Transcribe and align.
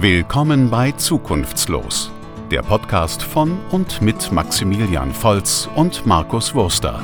Willkommen 0.00 0.68
bei 0.68 0.92
Zukunftslos, 0.92 2.12
der 2.50 2.60
Podcast 2.60 3.22
von 3.22 3.58
und 3.70 4.02
mit 4.02 4.30
Maximilian 4.30 5.10
Volz 5.10 5.70
und 5.74 6.04
Markus 6.04 6.54
Wurster. 6.54 7.02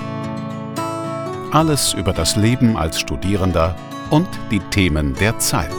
Alles 1.52 1.94
über 1.94 2.12
das 2.12 2.36
Leben 2.36 2.76
als 2.76 3.00
Studierender 3.00 3.74
und 4.10 4.28
die 4.50 4.58
Themen 4.58 5.14
der 5.14 5.38
Zeit. 5.38 5.74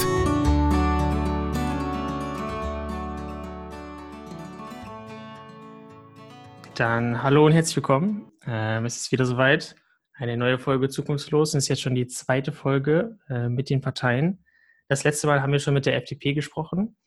Dann 6.74 7.22
hallo 7.22 7.46
und 7.46 7.52
herzlich 7.52 7.76
willkommen. 7.76 8.32
Ähm, 8.48 8.86
es 8.86 8.98
ist 8.98 9.12
wieder 9.12 9.26
soweit. 9.26 9.76
Eine 10.16 10.36
neue 10.36 10.58
Folge 10.58 10.90
Zukunftslos. 10.90 11.50
Es 11.50 11.66
ist 11.66 11.68
jetzt 11.68 11.82
schon 11.84 11.94
die 11.94 12.08
zweite 12.08 12.52
Folge 12.52 13.20
äh, 13.30 13.50
mit 13.50 13.70
den 13.70 13.82
Parteien. 13.82 14.44
Das 14.88 15.04
letzte 15.04 15.28
Mal 15.28 15.44
haben 15.44 15.52
wir 15.52 15.60
schon 15.60 15.76
mit 15.76 15.86
der 15.86 15.96
FDP 15.96 16.34
gesprochen. 16.34 16.98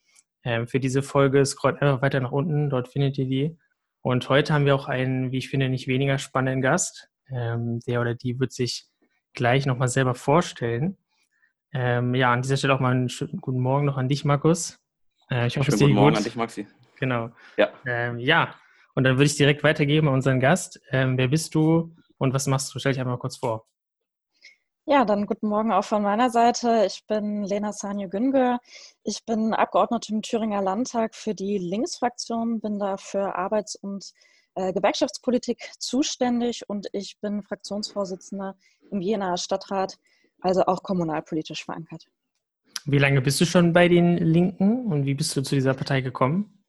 Ähm, 0.46 0.68
für 0.68 0.78
diese 0.78 1.02
Folge 1.02 1.44
scrollt 1.44 1.82
einfach 1.82 2.02
weiter 2.02 2.20
nach 2.20 2.30
unten, 2.30 2.70
dort 2.70 2.86
findet 2.86 3.18
ihr 3.18 3.26
die. 3.26 3.58
Und 4.00 4.28
heute 4.28 4.54
haben 4.54 4.64
wir 4.64 4.76
auch 4.76 4.86
einen, 4.86 5.32
wie 5.32 5.38
ich 5.38 5.50
finde, 5.50 5.68
nicht 5.68 5.88
weniger 5.88 6.18
spannenden 6.18 6.62
Gast. 6.62 7.08
Ähm, 7.28 7.80
der 7.84 8.00
oder 8.00 8.14
die 8.14 8.38
wird 8.38 8.52
sich 8.52 8.86
gleich 9.34 9.66
nochmal 9.66 9.88
selber 9.88 10.14
vorstellen. 10.14 10.98
Ähm, 11.72 12.14
ja, 12.14 12.32
an 12.32 12.42
dieser 12.42 12.56
Stelle 12.56 12.76
auch 12.76 12.80
mal 12.80 12.92
einen 12.92 13.08
schönen 13.08 13.40
guten 13.40 13.58
Morgen 13.58 13.86
noch 13.86 13.96
an 13.96 14.08
dich, 14.08 14.24
Markus. 14.24 14.78
Äh, 15.28 15.48
ich 15.48 15.58
hoffe, 15.58 15.72
es 15.72 15.78
dir 15.78 15.86
guten 15.86 15.96
Morgen 15.96 16.10
gut. 16.10 16.18
an 16.18 16.24
dich, 16.24 16.36
Maxi. 16.36 16.68
Genau. 17.00 17.30
Ja. 17.56 17.70
Ähm, 17.84 18.20
ja, 18.20 18.54
und 18.94 19.02
dann 19.02 19.16
würde 19.16 19.24
ich 19.24 19.36
direkt 19.36 19.64
weitergeben 19.64 20.06
an 20.06 20.14
unseren 20.14 20.38
Gast. 20.38 20.80
Ähm, 20.92 21.18
wer 21.18 21.26
bist 21.26 21.56
du 21.56 21.92
und 22.18 22.32
was 22.32 22.46
machst 22.46 22.72
du? 22.72 22.78
Stell 22.78 22.92
dich 22.92 23.00
einmal 23.00 23.18
kurz 23.18 23.36
vor. 23.36 23.66
Ja, 24.88 25.04
dann 25.04 25.26
guten 25.26 25.48
Morgen 25.48 25.72
auch 25.72 25.84
von 25.84 26.00
meiner 26.04 26.30
Seite. 26.30 26.84
Ich 26.86 27.04
bin 27.08 27.42
Lena 27.42 27.72
Sanje 27.72 28.08
Güngör. 28.08 28.60
Ich 29.02 29.24
bin 29.24 29.52
Abgeordnete 29.52 30.12
im 30.12 30.22
Thüringer 30.22 30.62
Landtag 30.62 31.16
für 31.16 31.34
die 31.34 31.58
Linksfraktion, 31.58 32.60
bin 32.60 32.78
da 32.78 32.96
für 32.96 33.34
Arbeits- 33.34 33.74
und 33.74 34.12
äh, 34.54 34.72
Gewerkschaftspolitik 34.72 35.72
zuständig 35.80 36.62
und 36.68 36.86
ich 36.92 37.18
bin 37.20 37.42
Fraktionsvorsitzende 37.42 38.54
im 38.92 39.00
Jenaer 39.00 39.38
Stadtrat, 39.38 39.98
also 40.40 40.64
auch 40.66 40.84
kommunalpolitisch 40.84 41.64
verankert. 41.64 42.06
Wie 42.84 42.98
lange 42.98 43.20
bist 43.20 43.40
du 43.40 43.44
schon 43.44 43.72
bei 43.72 43.88
den 43.88 44.16
Linken 44.18 44.86
und 44.86 45.04
wie 45.04 45.14
bist 45.14 45.36
du 45.36 45.42
zu 45.42 45.56
dieser 45.56 45.74
Partei 45.74 46.00
gekommen? 46.00 46.62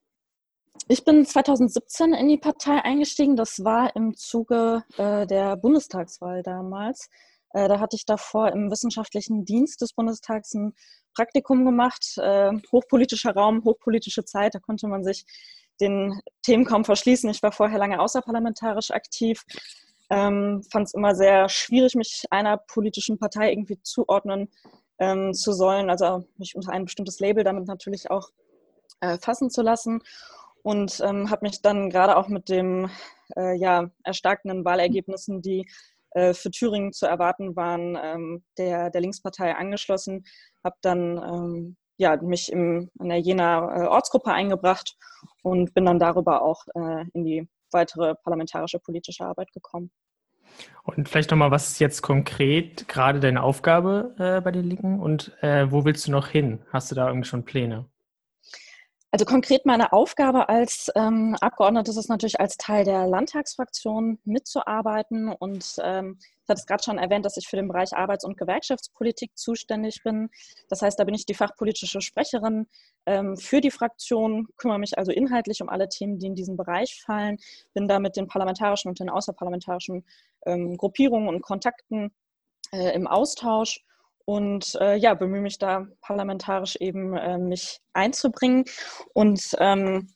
Ich 0.87 1.05
bin 1.05 1.23
2017 1.23 2.13
in 2.13 2.29
die 2.29 2.37
Partei 2.37 2.83
eingestiegen. 2.83 3.35
Das 3.35 3.63
war 3.63 3.95
im 3.95 4.15
Zuge 4.15 4.83
äh, 4.97 5.27
der 5.27 5.55
Bundestagswahl 5.55 6.41
damals. 6.41 7.09
Äh, 7.53 7.67
da 7.67 7.79
hatte 7.79 7.95
ich 7.95 8.05
davor 8.05 8.51
im 8.51 8.71
wissenschaftlichen 8.71 9.45
Dienst 9.45 9.81
des 9.81 9.93
Bundestags 9.93 10.53
ein 10.53 10.73
Praktikum 11.15 11.65
gemacht, 11.65 12.17
äh, 12.17 12.51
hochpolitischer 12.71 13.33
Raum, 13.33 13.63
hochpolitische 13.63 14.25
Zeit, 14.25 14.55
da 14.55 14.59
konnte 14.59 14.87
man 14.87 15.03
sich 15.03 15.25
den 15.79 16.19
Themen 16.43 16.65
kaum 16.65 16.85
verschließen. 16.85 17.29
Ich 17.29 17.43
war 17.43 17.51
vorher 17.51 17.79
lange 17.79 17.99
außerparlamentarisch 17.99 18.91
aktiv, 18.91 19.43
ähm, 20.09 20.63
fand 20.71 20.87
es 20.87 20.93
immer 20.93 21.15
sehr 21.15 21.49
schwierig, 21.49 21.95
mich 21.95 22.25
einer 22.29 22.57
politischen 22.57 23.17
Partei 23.17 23.51
irgendwie 23.51 23.81
zuordnen 23.81 24.49
ähm, 24.99 25.33
zu 25.33 25.53
sollen, 25.53 25.89
also 25.89 26.25
mich 26.37 26.55
unter 26.55 26.71
ein 26.71 26.85
bestimmtes 26.85 27.19
Label 27.19 27.43
damit 27.43 27.67
natürlich 27.67 28.09
auch 28.09 28.29
äh, 29.01 29.17
fassen 29.19 29.49
zu 29.49 29.61
lassen 29.61 30.01
und 30.63 30.99
ähm, 31.01 31.29
habe 31.29 31.45
mich 31.45 31.61
dann 31.61 31.89
gerade 31.89 32.17
auch 32.17 32.27
mit 32.27 32.49
dem 32.49 32.89
äh, 33.35 33.55
ja, 33.57 33.89
erstarkenden 34.03 34.65
Wahlergebnissen, 34.65 35.41
die 35.41 35.67
für 36.33 36.51
Thüringen 36.51 36.93
zu 36.93 37.05
erwarten 37.05 37.55
waren, 37.55 37.97
ähm, 38.01 38.43
der, 38.57 38.89
der 38.89 39.01
Linkspartei 39.01 39.55
angeschlossen, 39.55 40.23
habe 40.63 40.75
dann 40.81 41.17
ähm, 41.17 41.77
ja, 41.97 42.15
mich 42.21 42.51
im, 42.51 42.89
in 42.99 43.09
der 43.09 43.19
Jena 43.19 43.83
äh, 43.83 43.87
Ortsgruppe 43.87 44.31
eingebracht 44.31 44.95
und 45.41 45.73
bin 45.73 45.85
dann 45.85 45.99
darüber 45.99 46.41
auch 46.41 46.63
äh, 46.75 47.05
in 47.13 47.23
die 47.23 47.49
weitere 47.71 48.15
parlamentarische 48.15 48.79
politische 48.79 49.25
Arbeit 49.25 49.51
gekommen. 49.51 49.91
Und 50.83 51.09
vielleicht 51.09 51.31
nochmal, 51.31 51.51
was 51.51 51.69
ist 51.69 51.79
jetzt 51.79 52.01
konkret 52.01 52.87
gerade 52.87 53.19
deine 53.19 53.43
Aufgabe 53.43 54.15
äh, 54.17 54.41
bei 54.41 54.51
den 54.51 54.65
Linken 54.65 54.99
und 54.99 55.35
äh, 55.41 55.69
wo 55.71 55.85
willst 55.85 56.07
du 56.07 56.11
noch 56.11 56.27
hin? 56.27 56.61
Hast 56.71 56.89
du 56.91 56.95
da 56.95 57.07
irgendwie 57.07 57.27
schon 57.27 57.45
Pläne? 57.45 57.85
Also 59.09 59.23
konkret 59.23 59.65
meine 59.65 59.93
Aufgabe 59.93 60.49
als 60.49 60.91
ähm, 60.95 61.35
Abgeordnete 61.39 61.91
ist 61.91 61.97
es 61.97 62.09
natürlich 62.09 62.41
als 62.41 62.57
Teil 62.57 62.83
der 62.83 63.07
Landtagsfraktion 63.07 64.19
mitzuarbeiten. 64.25 65.31
Und 65.31 65.77
ähm, 65.81 66.17
ich 66.19 66.49
hatte 66.49 66.59
es 66.59 66.65
gerade 66.65 66.83
schon 66.83 66.97
erwähnt, 66.97 67.25
dass 67.25 67.37
ich 67.37 67.47
für 67.47 67.55
den 67.55 67.69
Bereich 67.69 67.95
Arbeits- 67.95 68.25
und 68.25 68.37
Gewerkschaftspolitik 68.37 69.31
zuständig 69.37 70.03
bin. 70.03 70.29
Das 70.67 70.81
heißt, 70.81 70.99
da 70.99 71.05
bin 71.05 71.15
ich 71.15 71.25
die 71.25 71.35
fachpolitische 71.35 72.01
Sprecherin 72.01 72.67
ähm, 73.05 73.37
für 73.37 73.61
die 73.61 73.71
Fraktion, 73.71 74.47
kümmere 74.57 74.79
mich 74.79 74.97
also 74.97 75.13
inhaltlich 75.13 75.61
um 75.61 75.69
alle 75.69 75.87
Themen, 75.87 76.19
die 76.19 76.27
in 76.27 76.35
diesen 76.35 76.57
Bereich 76.57 77.01
fallen, 77.01 77.37
bin 77.73 77.87
da 77.87 77.99
mit 77.99 78.17
den 78.17 78.27
parlamentarischen 78.27 78.89
und 78.89 78.99
den 78.99 79.09
außerparlamentarischen 79.09 80.05
ähm, 80.45 80.75
Gruppierungen 80.75 81.29
und 81.29 81.41
Kontakten 81.41 82.11
äh, 82.73 82.93
im 82.93 83.07
Austausch 83.07 83.85
und 84.27 84.75
äh, 84.81 84.97
ja, 84.97 85.13
bemühe 85.13 85.39
mich 85.39 85.57
da 85.57 85.87
parlamentarisch 86.01 86.75
eben 86.75 87.15
äh, 87.15 87.37
mich 87.37 87.79
einzubringen 87.93 88.65
und 89.13 89.55
ähm, 89.57 90.09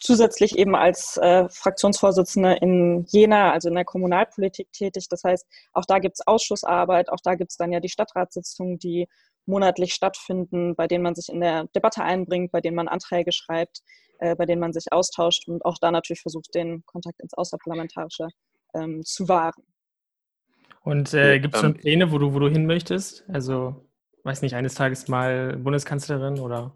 zusätzlich 0.00 0.56
eben 0.56 0.74
als 0.74 1.18
äh, 1.18 1.46
Fraktionsvorsitzende 1.50 2.54
in 2.54 3.04
Jena, 3.08 3.52
also 3.52 3.68
in 3.68 3.74
der 3.74 3.84
Kommunalpolitik 3.84 4.72
tätig. 4.72 5.08
Das 5.10 5.24
heißt, 5.24 5.46
auch 5.74 5.84
da 5.84 5.98
gibt 5.98 6.16
es 6.18 6.26
Ausschussarbeit, 6.26 7.10
auch 7.10 7.20
da 7.22 7.34
gibt 7.34 7.50
es 7.50 7.58
dann 7.58 7.70
ja 7.70 7.80
die 7.80 7.90
Stadtratssitzungen, 7.90 8.78
die 8.78 9.08
monatlich 9.44 9.92
stattfinden, 9.92 10.74
bei 10.74 10.86
denen 10.86 11.04
man 11.04 11.14
sich 11.14 11.28
in 11.28 11.40
der 11.40 11.66
Debatte 11.76 12.02
einbringt, 12.02 12.52
bei 12.52 12.62
denen 12.62 12.76
man 12.76 12.88
Anträge 12.88 13.30
schreibt, 13.30 13.82
äh, 14.20 14.34
bei 14.36 14.46
denen 14.46 14.60
man 14.60 14.72
sich 14.72 14.90
austauscht 14.90 15.48
und 15.48 15.66
auch 15.66 15.76
da 15.78 15.90
natürlich 15.90 16.22
versucht, 16.22 16.54
den 16.54 16.82
Kontakt 16.86 17.20
ins 17.20 17.34
Außerparlamentarische 17.34 18.28
ähm, 18.72 19.02
zu 19.04 19.28
wahren. 19.28 19.69
Und 20.82 21.12
äh, 21.14 21.38
gibt 21.40 21.54
es 21.54 21.60
schon 21.60 21.74
ähm, 21.74 21.80
Pläne, 21.80 22.12
wo 22.12 22.18
du, 22.18 22.34
wo 22.34 22.38
du 22.38 22.48
hin 22.48 22.66
möchtest? 22.66 23.24
Also, 23.28 23.88
weiß 24.24 24.42
nicht, 24.42 24.54
eines 24.54 24.74
Tages 24.74 25.08
mal 25.08 25.56
Bundeskanzlerin 25.56 26.38
oder? 26.40 26.74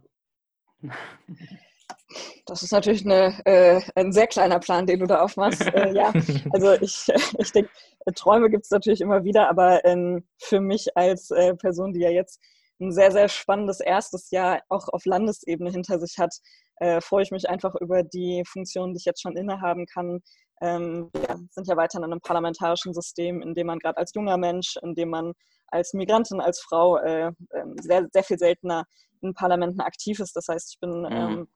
Das 2.47 2.63
ist 2.63 2.73
natürlich 2.73 3.05
eine, 3.05 3.35
äh, 3.47 3.81
ein 3.95 4.13
sehr 4.13 4.27
kleiner 4.27 4.61
Plan, 4.61 4.87
den 4.87 5.01
du 5.01 5.07
da 5.07 5.23
aufmachst. 5.23 5.67
äh, 5.67 5.93
ja, 5.95 6.13
also 6.53 6.75
ich, 6.75 7.09
ich 7.39 7.53
denke, 7.53 7.71
Träume 8.15 8.51
gibt 8.51 8.65
es 8.65 8.71
natürlich 8.71 9.01
immer 9.01 9.25
wieder, 9.25 9.49
aber 9.49 9.85
ähm, 9.85 10.25
für 10.39 10.61
mich 10.61 10.97
als 10.97 11.31
äh, 11.31 11.55
Person, 11.55 11.93
die 11.93 12.01
ja 12.01 12.11
jetzt 12.11 12.41
ein 12.81 12.93
sehr, 12.93 13.13
sehr 13.13 13.29
spannendes 13.29 13.81
erstes 13.81 14.31
Jahr 14.31 14.61
auch 14.69 14.89
auf 14.89 15.07
Landesebene 15.07 15.71
hinter 15.71 15.99
sich 15.99 16.19
hat, 16.19 16.35
äh, 16.77 17.01
freue 17.01 17.23
ich 17.23 17.31
mich 17.31 17.49
einfach 17.49 17.75
über 17.81 18.03
die 18.03 18.43
Funktionen, 18.47 18.93
die 18.93 18.99
ich 18.99 19.05
jetzt 19.05 19.23
schon 19.23 19.37
innehaben 19.37 19.87
kann, 19.87 20.21
ähm, 20.61 21.11
ja, 21.17 21.37
sind 21.51 21.67
ja 21.67 21.77
weiterhin 21.77 22.05
in 22.05 22.13
einem 22.13 22.21
parlamentarischen 22.21 22.95
System, 22.95 23.43
in 23.43 23.55
dem 23.55 23.67
man 23.67 23.79
gerade 23.79 23.99
als 23.99 24.13
junger 24.15 24.37
Mensch, 24.37 24.77
in 24.83 24.95
dem 24.95 25.11
man 25.11 25.33
als 25.69 25.93
Migrantin, 25.93 26.41
als 26.41 26.61
Frau 26.61 26.99
äh, 26.99 27.33
ähm, 27.53 27.77
sehr, 27.81 28.07
sehr 28.13 28.23
viel 28.23 28.39
seltener 28.39 28.85
in 29.21 29.35
Parlamenten 29.35 29.81
aktiv 29.81 30.21
ist. 30.21 30.37
Das 30.37 30.47
heißt, 30.49 30.75
ich 30.75 30.81
bin 30.81 31.01
mhm. 31.01 31.13
ähm, 31.13 31.49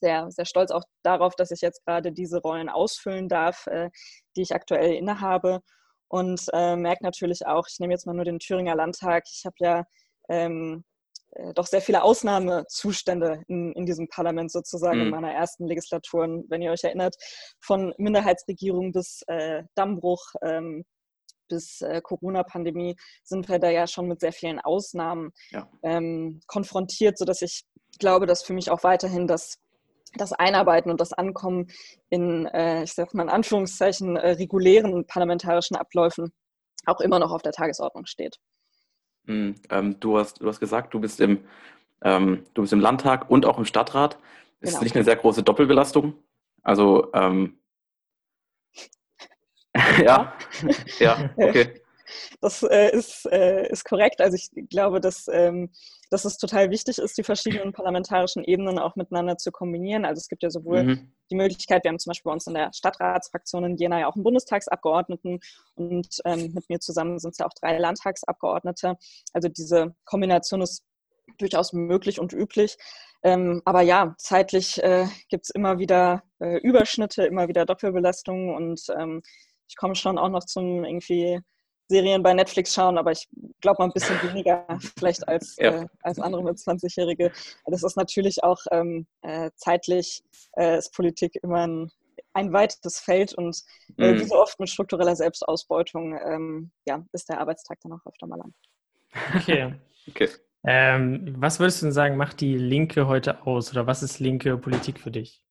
sehr, 0.00 0.30
sehr 0.30 0.44
stolz 0.44 0.70
auch 0.70 0.82
darauf, 1.02 1.34
dass 1.34 1.50
ich 1.50 1.60
jetzt 1.62 1.84
gerade 1.84 2.12
diese 2.12 2.40
Rollen 2.40 2.68
ausfüllen 2.68 3.28
darf, 3.28 3.66
äh, 3.66 3.90
die 4.36 4.42
ich 4.42 4.54
aktuell 4.54 4.94
innehabe. 4.94 5.60
Und 6.08 6.42
äh, 6.52 6.76
merke 6.76 7.02
natürlich 7.02 7.46
auch, 7.46 7.66
ich 7.68 7.78
nehme 7.80 7.94
jetzt 7.94 8.06
mal 8.06 8.14
nur 8.14 8.26
den 8.26 8.38
Thüringer 8.38 8.76
Landtag, 8.76 9.24
ich 9.32 9.44
habe 9.46 9.56
ja 9.58 9.84
ähm, 10.28 10.84
äh, 10.84 10.93
doch 11.54 11.66
sehr 11.66 11.80
viele 11.80 12.02
Ausnahmezustände 12.02 13.42
in, 13.48 13.72
in 13.72 13.86
diesem 13.86 14.08
Parlament 14.08 14.52
sozusagen 14.52 14.98
mhm. 14.98 15.04
in 15.06 15.10
meiner 15.10 15.32
ersten 15.32 15.66
Legislatur. 15.66 16.24
Und 16.24 16.50
wenn 16.50 16.62
ihr 16.62 16.70
euch 16.70 16.84
erinnert, 16.84 17.16
von 17.60 17.94
Minderheitsregierung 17.98 18.92
bis 18.92 19.22
äh, 19.26 19.64
Dammbruch 19.74 20.22
ähm, 20.42 20.84
bis 21.48 21.82
äh, 21.82 22.00
Corona-Pandemie 22.02 22.96
sind 23.22 23.48
wir 23.48 23.58
da 23.58 23.70
ja 23.70 23.86
schon 23.86 24.08
mit 24.08 24.20
sehr 24.20 24.32
vielen 24.32 24.60
Ausnahmen 24.60 25.30
ja. 25.50 25.68
ähm, 25.82 26.40
konfrontiert, 26.46 27.18
sodass 27.18 27.42
ich 27.42 27.64
glaube, 27.98 28.26
dass 28.26 28.42
für 28.42 28.54
mich 28.54 28.70
auch 28.70 28.82
weiterhin 28.82 29.26
das, 29.26 29.58
das 30.16 30.32
Einarbeiten 30.32 30.90
und 30.90 31.00
das 31.00 31.12
Ankommen 31.12 31.68
in, 32.10 32.46
äh, 32.46 32.84
ich 32.84 32.94
sag 32.94 33.14
mal 33.14 33.24
in 33.24 33.28
Anführungszeichen, 33.28 34.16
äh, 34.16 34.30
regulären 34.30 35.06
parlamentarischen 35.06 35.76
Abläufen 35.76 36.32
auch 36.86 37.00
immer 37.00 37.18
noch 37.18 37.32
auf 37.32 37.42
der 37.42 37.52
Tagesordnung 37.52 38.06
steht. 38.06 38.36
Mhm. 39.26 39.54
Ähm, 39.70 40.00
du, 40.00 40.18
hast, 40.18 40.40
du 40.40 40.48
hast 40.48 40.60
gesagt, 40.60 40.94
du 40.94 41.00
bist, 41.00 41.20
im, 41.20 41.44
ähm, 42.02 42.44
du 42.54 42.62
bist 42.62 42.72
im 42.72 42.80
Landtag 42.80 43.30
und 43.30 43.46
auch 43.46 43.58
im 43.58 43.64
Stadtrat. 43.64 44.18
Ist 44.60 44.70
genau. 44.70 44.82
nicht 44.82 44.94
eine 44.94 45.04
sehr 45.04 45.16
große 45.16 45.42
Doppelbelastung? 45.42 46.14
Also, 46.62 47.12
ähm, 47.12 47.58
ja, 50.02 50.32
ja, 50.98 51.30
okay. 51.36 51.80
Das 52.40 52.62
äh, 52.62 52.90
ist, 52.90 53.26
äh, 53.30 53.68
ist 53.68 53.84
korrekt. 53.84 54.20
Also 54.20 54.36
ich 54.36 54.50
glaube, 54.68 55.00
dass, 55.00 55.28
ähm, 55.28 55.70
dass 56.10 56.24
es 56.24 56.38
total 56.38 56.70
wichtig 56.70 56.98
ist, 56.98 57.16
die 57.18 57.22
verschiedenen 57.22 57.72
parlamentarischen 57.72 58.44
Ebenen 58.44 58.78
auch 58.78 58.96
miteinander 58.96 59.36
zu 59.36 59.50
kombinieren. 59.50 60.04
Also 60.04 60.20
es 60.20 60.28
gibt 60.28 60.42
ja 60.42 60.50
sowohl 60.50 60.84
mhm. 60.84 61.12
die 61.30 61.36
Möglichkeit, 61.36 61.84
wir 61.84 61.90
haben 61.90 61.98
zum 61.98 62.10
Beispiel 62.10 62.30
bei 62.30 62.34
uns 62.34 62.46
in 62.46 62.54
der 62.54 62.72
Stadtratsfraktion 62.72 63.64
in 63.64 63.76
Jena 63.76 64.00
ja 64.00 64.08
auch 64.08 64.14
einen 64.14 64.24
Bundestagsabgeordneten 64.24 65.40
und 65.74 66.20
ähm, 66.24 66.52
mit 66.54 66.68
mir 66.68 66.80
zusammen 66.80 67.18
sind 67.18 67.32
es 67.32 67.38
ja 67.38 67.46
auch 67.46 67.54
drei 67.60 67.78
Landtagsabgeordnete. 67.78 68.96
Also 69.32 69.48
diese 69.48 69.94
Kombination 70.04 70.62
ist 70.62 70.84
durchaus 71.38 71.72
möglich 71.72 72.20
und 72.20 72.32
üblich. 72.32 72.76
Ähm, 73.22 73.62
aber 73.64 73.80
ja, 73.80 74.14
zeitlich 74.18 74.82
äh, 74.82 75.06
gibt 75.28 75.44
es 75.44 75.50
immer 75.50 75.78
wieder 75.78 76.22
äh, 76.40 76.58
Überschnitte, 76.58 77.24
immer 77.24 77.48
wieder 77.48 77.64
Doppelbelastungen 77.64 78.54
und 78.54 78.82
ähm, 78.98 79.22
ich 79.68 79.76
komme 79.76 79.94
schon 79.94 80.18
auch 80.18 80.28
noch 80.28 80.44
zum 80.44 80.84
irgendwie 80.84 81.40
Serien 81.88 82.22
bei 82.22 82.32
Netflix 82.32 82.74
schauen, 82.74 82.98
aber 82.98 83.12
ich 83.12 83.28
glaube 83.60 83.76
mal 83.80 83.86
ein 83.86 83.92
bisschen 83.92 84.16
weniger 84.22 84.66
vielleicht 84.98 85.26
als, 85.28 85.56
ja. 85.58 85.82
äh, 85.82 85.86
als 86.00 86.18
andere 86.18 86.42
mit 86.42 86.56
20-Jährige. 86.56 87.32
Das 87.66 87.82
ist 87.82 87.96
natürlich 87.96 88.42
auch 88.42 88.60
ähm, 88.70 89.06
äh, 89.22 89.50
zeitlich 89.56 90.22
äh, 90.56 90.78
ist 90.78 90.94
Politik 90.94 91.36
immer 91.42 91.66
ein, 91.66 91.90
ein 92.32 92.52
weites 92.52 92.98
Feld 92.98 93.34
und 93.34 93.62
äh, 93.98 94.12
mm. 94.12 94.20
wie 94.20 94.24
so 94.24 94.36
oft 94.36 94.58
mit 94.58 94.70
struktureller 94.70 95.14
Selbstausbeutung 95.14 96.18
ähm, 96.18 96.70
ja, 96.86 97.04
ist 97.12 97.28
der 97.28 97.40
Arbeitstag 97.40 97.78
dann 97.82 97.92
auch 97.92 98.06
öfter 98.06 98.26
mal 98.26 98.38
lang. 98.38 98.54
Okay. 99.36 99.74
okay. 100.08 100.28
Ähm, 100.66 101.34
was 101.38 101.60
würdest 101.60 101.82
du 101.82 101.86
denn 101.86 101.92
sagen, 101.92 102.16
macht 102.16 102.40
die 102.40 102.56
Linke 102.56 103.06
heute 103.06 103.46
aus 103.46 103.70
oder 103.70 103.86
was 103.86 104.02
ist 104.02 104.18
linke 104.18 104.56
Politik 104.56 104.98
für 104.98 105.10
dich? 105.10 105.44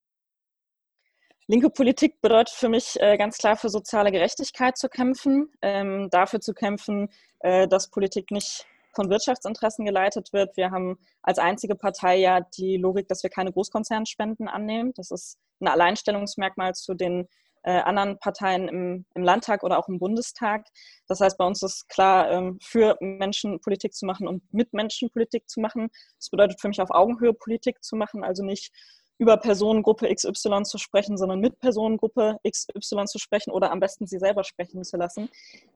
Linke 1.48 1.70
Politik 1.70 2.22
bedeutet 2.22 2.56
für 2.56 2.70
mich 2.70 3.00
äh, 3.02 3.18
ganz 3.18 3.38
klar 3.38 3.58
für 3.58 3.70
soziale 3.70 4.12
Gerechtigkeit 4.12 4.78
zu 4.78 4.88
kämpfen, 4.88 5.52
ähm, 5.62 6.10
dafür 6.10 6.40
zu 6.40 6.54
kämpfen, 6.54 7.10
äh, 7.40 7.68
dass 7.68 7.90
Politik 7.90 8.32
nicht 8.32 8.66
von 8.96 9.10
Wirtschaftsinteressen 9.10 9.86
geleitet 9.86 10.32
wird. 10.32 10.56
Wir 10.56 10.72
haben 10.72 10.98
als 11.22 11.40
einzige 11.40 11.76
Partei 11.76 12.18
ja 12.18 12.42
die 12.42 12.78
Logik, 12.78 13.08
dass 13.08 13.24
wir 13.24 13.30
keine 13.30 13.52
Großkonzernspenden 13.52 14.48
annehmen. 14.48 14.94
Das 14.96 15.12
ist 15.12 15.38
ein 15.60 15.68
Alleinstellungsmerkmal 15.68 16.76
zu 16.76 16.94
den 16.94 17.28
äh, 17.64 17.80
anderen 17.80 18.20
Parteien 18.20 18.68
im, 18.68 19.06
im, 19.14 19.24
Landtag 19.24 19.64
oder 19.64 19.80
auch 19.80 19.88
im 19.88 20.00
Bundestag. 20.00 20.66
Das 21.08 21.20
heißt, 21.22 21.38
bei 21.38 21.46
uns 21.46 21.62
ist 21.64 21.90
klar, 21.90 22.30
ähm, 22.32 22.60
für 22.62 22.98
Menschen 23.02 23.60
Politik 23.62 23.94
zu 23.94 24.06
machen 24.06 24.28
und 24.28 24.44
mit 24.54 24.74
Menschen 24.74 25.10
Politik 25.10 25.50
zu 25.50 25.60
machen. 25.60 25.90
Das 26.20 26.30
bedeutet 26.30 26.62
für 26.62 26.68
mich 26.68 26.82
auf 26.82 26.92
Augenhöhe 26.92 27.34
Politik 27.34 27.84
zu 27.84 27.96
machen, 27.96 28.24
also 28.24 28.44
nicht 28.44 28.72
über 29.18 29.38
Personengruppe 29.38 30.14
XY 30.14 30.64
zu 30.64 30.78
sprechen, 30.78 31.18
sondern 31.18 31.40
mit 31.40 31.60
Personengruppe 31.60 32.38
XY 32.48 33.06
zu 33.06 33.20
sprechen 33.20 33.52
oder 33.52 33.72
am 33.72 33.80
besten 33.80 34.08
sie 34.08 34.20
selber 34.20 34.44
sprechen 34.44 34.84
zu 34.84 34.98
lassen. 34.98 35.30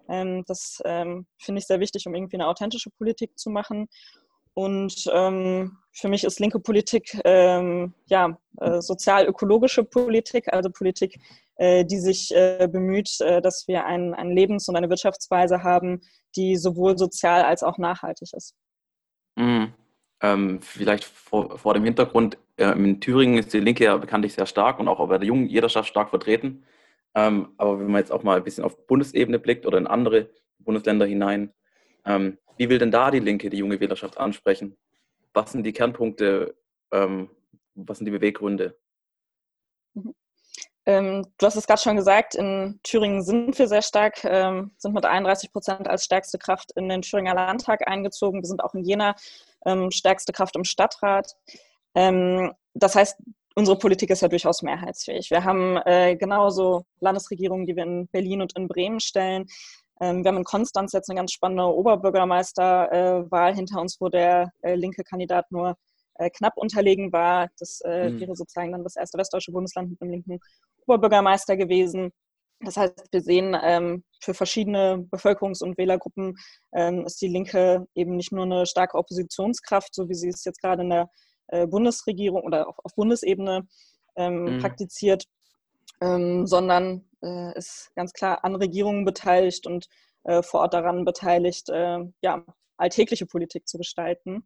Ähm, 0.10 0.44
das 0.48 0.82
ähm, 0.86 1.28
finde 1.38 1.60
ich 1.60 1.68
sehr 1.68 1.80
wichtig, 1.80 2.08
um 2.08 2.16
irgendwie 2.16 2.38
eine 2.38 2.48
authentische 2.48 2.90
Politik 2.90 3.38
zu 3.38 3.50
machen. 3.50 3.88
Und 4.54 5.08
ähm, 5.14 5.78
für 5.94 6.10
mich 6.10 6.24
ist 6.24 6.40
linke 6.40 6.60
Politik 6.60 7.20
ähm, 7.26 7.94
ja 8.08 8.40
äh, 8.60 8.82
sozial-ökologische 8.82 9.84
Politik, 9.84 10.52
also 10.52 10.72
Politik, 10.72 11.20
äh, 11.58 11.86
die 11.86 12.00
sich 12.00 12.36
äh, 12.36 12.68
bemüht, 12.68 13.22
äh, 13.22 13.40
dass 13.40 13.68
wir 13.68 13.86
ein, 13.86 14.16
ein 14.16 14.32
Lebens- 14.32 14.68
und 14.68 14.76
eine 14.76 14.90
Wirtschaftsweise 14.90 15.62
haben, 15.62 16.02
die 16.36 16.56
sowohl 16.56 16.98
sozial 16.98 17.44
als 17.44 17.62
auch 17.62 17.78
nachhaltig 17.78 18.34
ist. 18.34 18.56
Mhm. 19.36 19.74
Ähm, 20.22 20.62
vielleicht 20.62 21.04
vor, 21.04 21.58
vor, 21.60 21.74
dem 21.74 21.84
Hintergrund, 21.84 22.38
äh, 22.58 22.72
in 22.72 23.00
Thüringen 23.00 23.38
ist 23.38 23.54
die 23.54 23.60
Linke 23.60 23.84
ja 23.84 23.98
bekanntlich 23.98 24.34
sehr 24.34 24.48
stark 24.48 24.80
und 24.80 24.88
auch 24.88 25.06
bei 25.08 25.18
der 25.18 25.28
jungen 25.28 25.48
Jederschaft 25.48 25.90
stark 25.90 26.10
vertreten. 26.10 26.64
Ähm, 27.14 27.50
aber 27.58 27.80
wenn 27.80 27.92
man 27.92 28.00
jetzt 28.00 28.12
auch 28.12 28.24
mal 28.24 28.38
ein 28.38 28.44
bisschen 28.44 28.64
auf 28.64 28.88
Bundesebene 28.88 29.40
blickt 29.40 29.66
oder 29.66 29.78
in 29.78 29.88
andere 29.88 30.30
Bundesländer 30.60 31.06
hinein, 31.06 31.54
ähm, 32.06 32.38
wie 32.58 32.70
will 32.70 32.80
denn 32.80 32.92
da 32.92 33.12
die 33.12 33.20
Linke 33.20 33.50
die 33.50 33.58
junge 33.58 33.80
Wählerschaft 33.80 34.18
ansprechen? 34.18 34.76
Was 35.34 35.52
sind 35.52 35.64
die 35.64 35.74
Kernpunkte? 35.74 36.56
Ähm, 36.92 37.30
was 37.76 38.00
sind 38.00 38.06
die 38.06 38.12
Beweggründe? 38.12 38.76
Mhm. 39.94 40.14
Ähm, 40.88 41.28
du 41.38 41.46
hast 41.46 41.58
es 41.58 41.68
gerade 41.68 41.82
schon 41.82 41.98
gesagt, 41.98 42.34
in 42.34 42.80
Thüringen 42.82 43.22
sind 43.22 43.60
wir 43.60 43.68
sehr 43.68 43.82
stark, 43.82 44.24
ähm, 44.24 44.72
sind 44.78 44.94
mit 44.94 45.06
31 45.06 45.52
Prozent 45.52 45.86
als 45.88 46.06
stärkste 46.06 46.38
Kraft 46.38 46.72
in 46.78 46.88
den 46.88 47.02
Thüringer 47.02 47.36
Landtag 47.36 47.86
eingezogen. 47.88 48.42
Wir 48.42 48.48
sind 48.48 48.64
auch 48.64 48.74
in 48.74 48.86
Jena 48.86 49.14
ähm, 49.68 49.92
stärkste 49.92 50.34
Kraft 50.34 50.56
im 50.56 50.64
Stadtrat. 50.64 51.36
Ähm, 51.94 52.54
das 52.74 52.96
heißt, 52.96 53.18
unsere 53.56 53.78
Politik 53.78 54.10
ist 54.10 54.22
ja 54.22 54.28
durchaus 54.28 54.62
mehrheitsfähig. 54.62 55.30
Wir 55.30 55.44
haben 55.44 55.78
äh, 55.86 56.16
genauso 56.16 56.86
Landesregierungen, 57.00 57.66
die 57.66 57.76
wir 57.76 57.84
in 57.84 58.08
Berlin 58.08 58.42
und 58.42 58.56
in 58.56 58.68
Bremen 58.68 59.00
stellen. 59.00 59.46
Ähm, 60.00 60.24
wir 60.24 60.30
haben 60.30 60.38
in 60.38 60.44
Konstanz 60.44 60.94
jetzt 60.94 61.10
eine 61.10 61.18
ganz 61.18 61.32
spannende 61.32 61.64
Oberbürgermeisterwahl 61.64 63.52
äh, 63.52 63.56
hinter 63.56 63.82
uns, 63.82 63.98
wo 64.00 64.10
der 64.10 64.52
äh, 64.62 64.76
linke 64.76 65.04
Kandidat 65.04 65.52
nur 65.52 65.76
äh, 66.16 66.30
knapp 66.30 66.54
unterlegen 66.58 67.12
war. 67.12 67.50
Das 67.60 67.82
äh, 67.82 68.10
mhm. 68.10 68.20
wäre 68.20 68.36
sozusagen 68.36 68.72
dann 68.72 68.84
das 68.84 68.96
erste 68.96 69.18
westdeutsche 69.18 69.52
Bundesland 69.52 69.90
mit 69.90 70.02
einem 70.02 70.12
linken 70.12 70.40
Oberbürgermeister 70.86 71.58
gewesen. 71.58 72.12
Das 72.62 72.78
heißt, 72.78 73.08
wir 73.12 73.22
sehen, 73.22 73.56
ähm, 73.62 74.04
für 74.20 74.34
verschiedene 74.34 75.08
Bevölkerungs- 75.12 75.64
und 75.64 75.78
Wählergruppen 75.78 76.38
ähm, 76.74 77.06
ist 77.06 77.22
die 77.22 77.28
Linke 77.28 77.86
eben 77.94 78.16
nicht 78.16 78.32
nur 78.32 78.46
eine 78.46 78.66
starke 78.66 78.98
Oppositionskraft, 78.98 79.94
so 79.94 80.10
wie 80.10 80.16
sie 80.16 80.30
es 80.30 80.44
jetzt 80.44 80.62
gerade 80.62 80.82
in 80.82 80.90
der 80.90 81.10
äh, 81.48 81.68
Bundesregierung 81.68 82.42
oder 82.42 82.68
auf, 82.68 82.76
auf 82.84 82.96
Bundesebene 82.96 83.68
ähm, 84.16 84.56
mhm. 84.56 84.60
praktiziert, 84.60 85.26
ähm, 86.02 86.48
sondern 86.48 87.06
äh, 87.22 87.56
ist 87.58 87.92
ganz 87.96 88.14
klar 88.14 88.44
an 88.44 88.56
Regierungen 88.56 89.06
beteiligt 89.06 89.68
und 89.68 89.88
äh, 90.24 90.42
vor 90.42 90.62
Ort 90.62 90.74
daran 90.74 91.06
beteiligt, 91.06 91.70
äh, 91.70 92.00
ja, 92.22 92.44
alltägliche 92.78 93.26
Politik 93.26 93.68
zu 93.68 93.78
gestalten. 93.78 94.46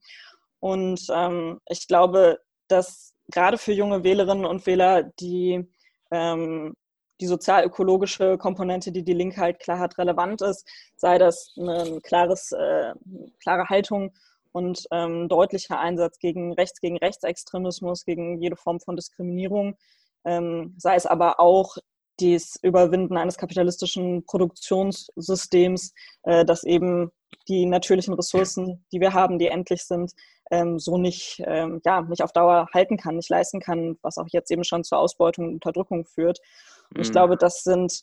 Und 0.60 1.08
ähm, 1.14 1.60
ich 1.70 1.88
glaube, 1.88 2.40
dass 2.68 3.14
gerade 3.32 3.58
für 3.58 3.74
junge 3.74 4.04
Wählerinnen 4.04 4.46
und 4.46 4.66
Wähler 4.66 5.04
die 5.04 5.68
ähm, 6.12 6.76
die 7.22 7.28
sozial-ökologische 7.28 8.38
Komponente, 8.38 8.92
die 8.92 9.04
die 9.04 9.14
Linke 9.14 9.40
halt 9.40 9.60
klar 9.60 9.80
hat, 9.80 9.98
relevant 9.98 10.42
ist, 10.42 10.68
sei 10.96 11.18
das 11.18 11.54
eine 11.58 12.02
klares, 12.02 12.52
äh, 12.52 12.94
klare 13.42 13.70
Haltung 13.70 14.12
und 14.52 14.86
ähm, 14.92 15.30
deutlicher 15.30 15.80
Einsatz 15.80 16.20
gegen 16.20 16.54
Rechts, 16.54 16.82
gegen 16.82 16.98
Rechtsextremismus, 16.98 18.04
gegen 18.06 18.42
jede 18.42 18.56
Form 18.56 18.80
von 18.80 18.96
Diskriminierung, 18.96 19.78
ähm, 20.26 20.76
sei 20.78 20.96
es 20.96 21.06
aber 21.06 21.40
auch 21.40 21.78
das 22.20 22.58
Überwinden 22.62 23.18
eines 23.18 23.38
kapitalistischen 23.38 24.26
Produktionssystems, 24.26 25.94
äh, 26.24 26.46
das 26.46 26.64
eben 26.64 27.12
die 27.48 27.66
natürlichen 27.66 28.14
Ressourcen, 28.14 28.86
die 28.92 29.00
wir 29.00 29.14
haben, 29.14 29.40
die 29.40 29.48
endlich 29.48 29.84
sind, 29.84 30.12
ähm, 30.52 30.80
so 30.80 30.98
nicht, 30.98 31.42
ähm, 31.46 31.82
ja, 31.86 32.02
nicht 32.02 32.22
auf 32.22 32.34
Dauer 32.34 32.68
halten 32.74 32.98
kann, 32.98 33.16
nicht 33.16 33.30
leisten 33.30 33.62
kann, 33.62 33.98
was 34.02 34.18
auch 34.18 34.28
jetzt 34.30 34.52
eben 34.52 34.64
schon 34.64 34.84
zur 34.84 35.00
Ausbeutung 35.00 35.46
und 35.46 35.54
Unterdrückung 35.56 36.06
führt. 36.06 36.40
Und 36.94 37.02
ich 37.02 37.12
glaube, 37.12 37.38
das 37.38 37.64
sind 37.64 38.02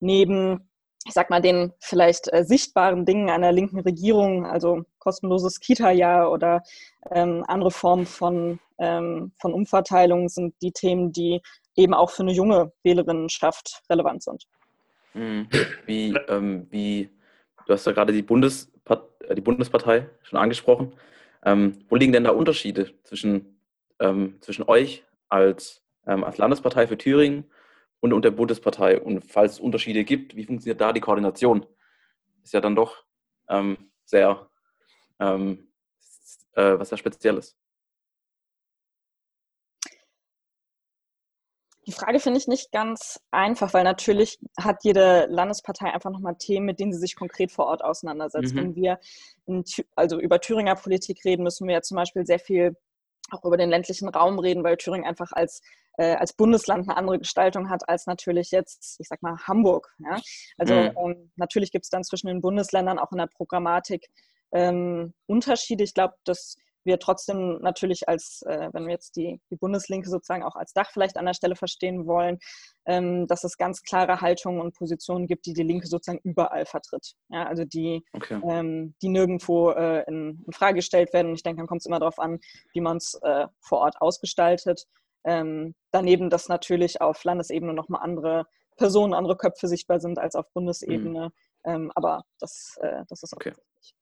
neben, 0.00 0.70
ich 1.06 1.12
sag 1.12 1.30
mal, 1.30 1.40
den 1.40 1.72
vielleicht 1.80 2.32
äh, 2.32 2.44
sichtbaren 2.44 3.04
Dingen 3.04 3.30
einer 3.30 3.52
linken 3.52 3.80
Regierung, 3.80 4.46
also 4.46 4.84
kostenloses 4.98 5.60
Kita-Jahr 5.60 6.30
oder 6.30 6.62
ähm, 7.10 7.44
andere 7.46 7.70
Formen 7.70 8.06
von, 8.06 8.58
ähm, 8.78 9.32
von 9.38 9.52
Umverteilung, 9.52 10.28
sind 10.28 10.54
die 10.62 10.72
Themen, 10.72 11.12
die 11.12 11.40
eben 11.76 11.94
auch 11.94 12.10
für 12.10 12.22
eine 12.22 12.32
junge 12.32 12.72
Wählerinnenschaft 12.82 13.82
relevant 13.90 14.22
sind. 14.22 14.46
Mhm. 15.14 15.48
Wie, 15.86 16.14
ähm, 16.28 16.66
wie, 16.70 17.10
du 17.66 17.72
hast 17.72 17.86
ja 17.86 17.92
gerade 17.92 18.12
die, 18.12 18.22
Bundespart 18.22 19.08
äh, 19.28 19.34
die 19.34 19.40
Bundespartei 19.40 20.08
schon 20.22 20.38
angesprochen. 20.38 20.92
Ähm, 21.42 21.78
wo 21.88 21.96
liegen 21.96 22.12
denn 22.12 22.24
da 22.24 22.30
Unterschiede 22.30 22.90
zwischen, 23.04 23.58
ähm, 23.98 24.36
zwischen 24.40 24.68
euch 24.68 25.04
als, 25.28 25.82
ähm, 26.06 26.22
als 26.22 26.36
Landespartei 26.36 26.86
für 26.86 26.98
Thüringen 26.98 27.44
und, 28.00 28.12
und 28.12 28.24
der 28.24 28.30
Bundespartei? 28.30 29.00
Und 29.00 29.22
falls 29.24 29.54
es 29.54 29.60
Unterschiede 29.60 30.04
gibt, 30.04 30.36
wie 30.36 30.44
funktioniert 30.44 30.80
da 30.80 30.92
die 30.92 31.00
Koordination? 31.00 31.66
Ist 32.42 32.54
ja 32.54 32.60
dann 32.60 32.76
doch 32.76 33.04
ähm, 33.48 33.90
sehr 34.04 34.50
ähm, 35.20 35.70
äh, 36.54 36.78
was 36.78 36.88
sehr 36.88 36.98
Spezielles. 36.98 37.56
Die 41.86 41.92
Frage 41.92 42.20
finde 42.20 42.38
ich 42.38 42.46
nicht 42.46 42.70
ganz 42.70 43.20
einfach, 43.30 43.74
weil 43.74 43.84
natürlich 43.84 44.38
hat 44.56 44.84
jede 44.84 45.26
Landespartei 45.28 45.92
einfach 45.92 46.10
nochmal 46.10 46.36
Themen, 46.36 46.66
mit 46.66 46.78
denen 46.78 46.92
sie 46.92 47.00
sich 47.00 47.16
konkret 47.16 47.50
vor 47.50 47.66
Ort 47.66 47.82
auseinandersetzt. 47.82 48.54
Mhm. 48.54 48.58
Wenn 48.58 48.74
wir 48.76 49.00
in, 49.46 49.64
also 49.96 50.20
über 50.20 50.40
Thüringer 50.40 50.76
Politik 50.76 51.24
reden, 51.24 51.42
müssen 51.42 51.66
wir 51.66 51.74
ja 51.74 51.82
zum 51.82 51.96
Beispiel 51.96 52.24
sehr 52.26 52.38
viel 52.38 52.76
auch 53.30 53.44
über 53.44 53.56
den 53.56 53.70
ländlichen 53.70 54.08
Raum 54.08 54.38
reden, 54.38 54.62
weil 54.62 54.76
Thüringen 54.76 55.06
einfach 55.06 55.32
als, 55.32 55.62
äh, 56.00 56.14
als 56.14 56.32
Bundesland 56.32 56.88
eine 56.88 56.96
andere 56.96 57.18
Gestaltung 57.18 57.68
hat 57.68 57.86
als 57.86 58.06
natürlich 58.06 58.50
jetzt, 58.52 58.98
ich 59.00 59.06
sag 59.06 59.20
mal, 59.20 59.36
Hamburg. 59.46 59.94
Ja? 59.98 60.18
Also 60.56 60.74
mhm. 60.74 60.92
ähm, 60.96 61.32
natürlich 61.36 61.72
gibt 61.72 61.84
es 61.84 61.90
dann 61.90 62.04
zwischen 62.04 62.28
den 62.28 62.40
Bundesländern 62.40 62.98
auch 62.98 63.12
in 63.12 63.18
der 63.18 63.26
Programmatik 63.26 64.08
ähm, 64.50 65.12
Unterschiede. 65.26 65.84
Ich 65.84 65.92
glaube, 65.92 66.14
dass 66.24 66.56
wir 66.84 66.98
trotzdem 66.98 67.58
natürlich 67.60 68.08
als, 68.08 68.40
äh, 68.46 68.70
wenn 68.72 68.86
wir 68.86 68.92
jetzt 68.92 69.16
die, 69.16 69.42
die 69.50 69.56
Bundeslinke 69.56 70.08
sozusagen 70.08 70.42
auch 70.42 70.56
als 70.56 70.72
Dach 70.72 70.90
vielleicht 70.90 71.18
an 71.18 71.26
der 71.26 71.34
Stelle 71.34 71.54
verstehen 71.54 72.06
wollen, 72.06 72.38
ähm, 72.86 73.26
dass 73.26 73.44
es 73.44 73.58
ganz 73.58 73.82
klare 73.82 74.22
Haltungen 74.22 74.62
und 74.62 74.74
Positionen 74.74 75.26
gibt, 75.26 75.44
die 75.44 75.52
die 75.52 75.62
Linke 75.62 75.86
sozusagen 75.86 76.20
überall 76.24 76.64
vertritt. 76.64 77.12
Ja, 77.28 77.46
also 77.46 77.66
die, 77.66 78.02
okay. 78.14 78.40
ähm, 78.48 78.94
die 79.02 79.10
nirgendwo 79.10 79.72
äh, 79.72 80.04
in, 80.08 80.42
in, 80.46 80.52
Frage 80.54 80.76
gestellt 80.76 81.12
werden. 81.12 81.34
Ich 81.34 81.42
denke, 81.42 81.60
dann 81.60 81.66
kommt 81.66 81.82
es 81.82 81.86
immer 81.86 82.00
darauf 82.00 82.18
an, 82.18 82.40
wie 82.72 82.80
man 82.80 82.96
es 82.96 83.18
äh, 83.22 83.46
vor 83.60 83.80
Ort 83.80 84.00
ausgestaltet. 84.00 84.86
Ähm, 85.24 85.74
daneben, 85.90 86.30
dass 86.30 86.48
natürlich 86.48 87.00
auf 87.00 87.22
Landesebene 87.24 87.74
nochmal 87.74 88.02
andere 88.02 88.46
Personen, 88.76 89.14
andere 89.14 89.36
Köpfe 89.36 89.68
sichtbar 89.68 90.00
sind 90.00 90.18
als 90.18 90.34
auf 90.34 90.50
Bundesebene. 90.52 91.30
Mhm. 91.66 91.92
aber 91.94 92.24
das, 92.38 92.78
äh, 92.80 93.04
das 93.08 93.22
ist 93.22 93.34
auch 93.34 93.36
okay. 93.36 93.50
Richtig. 93.50 93.94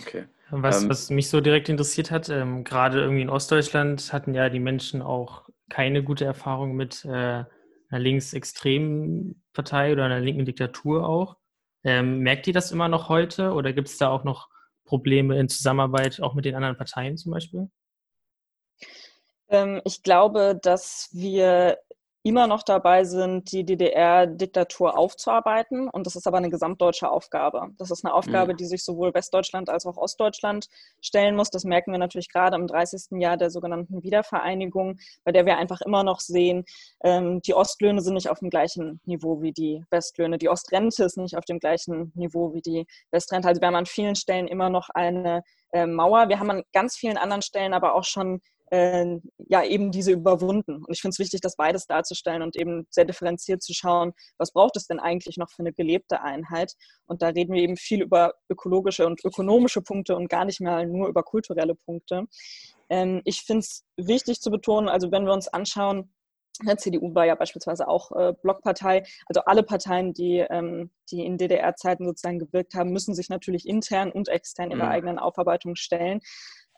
Okay. 0.00 0.26
Was, 0.50 0.82
ähm, 0.82 0.88
was 0.88 1.10
mich 1.10 1.28
so 1.28 1.40
direkt 1.40 1.68
interessiert 1.68 2.10
hat, 2.10 2.28
ähm, 2.28 2.64
gerade 2.64 3.00
irgendwie 3.00 3.22
in 3.22 3.30
Ostdeutschland 3.30 4.12
hatten 4.12 4.34
ja 4.34 4.48
die 4.48 4.60
Menschen 4.60 5.02
auch 5.02 5.48
keine 5.68 6.02
gute 6.02 6.24
Erfahrung 6.24 6.74
mit 6.74 7.04
äh, 7.04 7.08
einer 7.08 7.46
linksextremen 7.90 9.42
Partei 9.52 9.92
oder 9.92 10.04
einer 10.04 10.20
linken 10.20 10.44
Diktatur 10.44 11.06
auch. 11.08 11.36
Ähm, 11.84 12.20
merkt 12.20 12.46
ihr 12.46 12.52
das 12.52 12.72
immer 12.72 12.88
noch 12.88 13.08
heute 13.08 13.52
oder 13.52 13.72
gibt 13.72 13.88
es 13.88 13.98
da 13.98 14.08
auch 14.08 14.24
noch 14.24 14.48
Probleme 14.84 15.38
in 15.38 15.48
Zusammenarbeit 15.48 16.20
auch 16.20 16.34
mit 16.34 16.44
den 16.44 16.54
anderen 16.54 16.76
Parteien 16.76 17.16
zum 17.16 17.32
Beispiel? 17.32 17.70
Ähm, 19.48 19.80
ich 19.84 20.02
glaube, 20.02 20.58
dass 20.60 21.08
wir 21.12 21.78
immer 22.28 22.46
noch 22.46 22.62
dabei 22.62 23.04
sind, 23.04 23.52
die 23.52 23.64
DDR-Diktatur 23.64 24.98
aufzuarbeiten. 24.98 25.88
Und 25.88 26.06
das 26.06 26.16
ist 26.16 26.26
aber 26.26 26.36
eine 26.36 26.50
gesamtdeutsche 26.50 27.10
Aufgabe. 27.10 27.68
Das 27.78 27.90
ist 27.90 28.04
eine 28.04 28.12
Aufgabe, 28.12 28.52
mhm. 28.52 28.56
die 28.58 28.66
sich 28.66 28.84
sowohl 28.84 29.14
Westdeutschland 29.14 29.70
als 29.70 29.86
auch 29.86 29.96
Ostdeutschland 29.96 30.68
stellen 31.00 31.36
muss. 31.36 31.50
Das 31.50 31.64
merken 31.64 31.92
wir 31.92 31.98
natürlich 31.98 32.28
gerade 32.28 32.56
im 32.56 32.66
30. 32.66 33.18
Jahr 33.20 33.36
der 33.36 33.50
sogenannten 33.50 34.02
Wiedervereinigung, 34.02 34.98
bei 35.24 35.32
der 35.32 35.46
wir 35.46 35.56
einfach 35.56 35.80
immer 35.80 36.02
noch 36.02 36.20
sehen, 36.20 36.64
ähm, 37.02 37.40
die 37.40 37.54
Ostlöhne 37.54 38.02
sind 38.02 38.14
nicht 38.14 38.28
auf 38.28 38.40
dem 38.40 38.50
gleichen 38.50 39.00
Niveau 39.04 39.40
wie 39.40 39.52
die 39.52 39.84
Westlöhne. 39.90 40.38
Die 40.38 40.50
Ostrente 40.50 41.04
ist 41.04 41.16
nicht 41.16 41.36
auf 41.36 41.44
dem 41.44 41.60
gleichen 41.60 42.12
Niveau 42.14 42.52
wie 42.52 42.62
die 42.62 42.86
Westrente. 43.10 43.48
Also 43.48 43.60
wir 43.60 43.68
haben 43.68 43.76
an 43.76 43.86
vielen 43.86 44.16
Stellen 44.16 44.48
immer 44.48 44.68
noch 44.70 44.90
eine 44.90 45.44
äh, 45.72 45.86
Mauer. 45.86 46.28
Wir 46.28 46.40
haben 46.40 46.50
an 46.50 46.62
ganz 46.72 46.96
vielen 46.96 47.16
anderen 47.16 47.42
Stellen 47.42 47.72
aber 47.72 47.94
auch 47.94 48.04
schon 48.04 48.42
äh, 48.70 49.18
ja 49.48 49.64
eben 49.64 49.90
diese 49.90 50.12
überwunden. 50.12 50.84
Und 50.84 50.92
ich 50.92 51.00
finde 51.00 51.12
es 51.12 51.18
wichtig, 51.18 51.40
das 51.40 51.56
beides 51.56 51.86
darzustellen 51.86 52.42
und 52.42 52.56
eben 52.56 52.86
sehr 52.90 53.04
differenziert 53.04 53.62
zu 53.62 53.74
schauen, 53.74 54.12
was 54.38 54.52
braucht 54.52 54.76
es 54.76 54.86
denn 54.86 55.00
eigentlich 55.00 55.36
noch 55.36 55.50
für 55.50 55.60
eine 55.60 55.72
gelebte 55.72 56.22
Einheit. 56.22 56.74
Und 57.06 57.22
da 57.22 57.28
reden 57.28 57.54
wir 57.54 57.62
eben 57.62 57.76
viel 57.76 58.02
über 58.02 58.34
ökologische 58.50 59.06
und 59.06 59.24
ökonomische 59.24 59.82
Punkte 59.82 60.16
und 60.16 60.28
gar 60.28 60.44
nicht 60.44 60.60
mal 60.60 60.86
nur 60.86 61.08
über 61.08 61.22
kulturelle 61.22 61.74
Punkte. 61.74 62.26
Ähm, 62.90 63.22
ich 63.24 63.42
finde 63.42 63.60
es 63.60 63.84
wichtig 63.96 64.40
zu 64.40 64.50
betonen, 64.50 64.88
also 64.88 65.10
wenn 65.10 65.24
wir 65.24 65.32
uns 65.32 65.48
anschauen, 65.48 66.12
der 66.66 66.76
CDU 66.76 67.14
war 67.14 67.26
ja 67.26 67.34
beispielsweise 67.34 67.88
auch 67.88 68.12
äh, 68.12 68.34
Blockpartei. 68.42 69.04
Also 69.26 69.42
alle 69.46 69.62
Parteien, 69.62 70.12
die, 70.12 70.38
ähm, 70.38 70.90
die 71.10 71.24
in 71.24 71.38
DDR-Zeiten 71.38 72.06
sozusagen 72.06 72.38
gewirkt 72.38 72.74
haben, 72.74 72.90
müssen 72.90 73.14
sich 73.14 73.28
natürlich 73.28 73.66
intern 73.66 74.10
und 74.10 74.28
extern 74.28 74.70
ihrer 74.70 74.86
mhm. 74.86 74.92
eigenen 74.92 75.18
Aufarbeitung 75.18 75.76
stellen. 75.76 76.20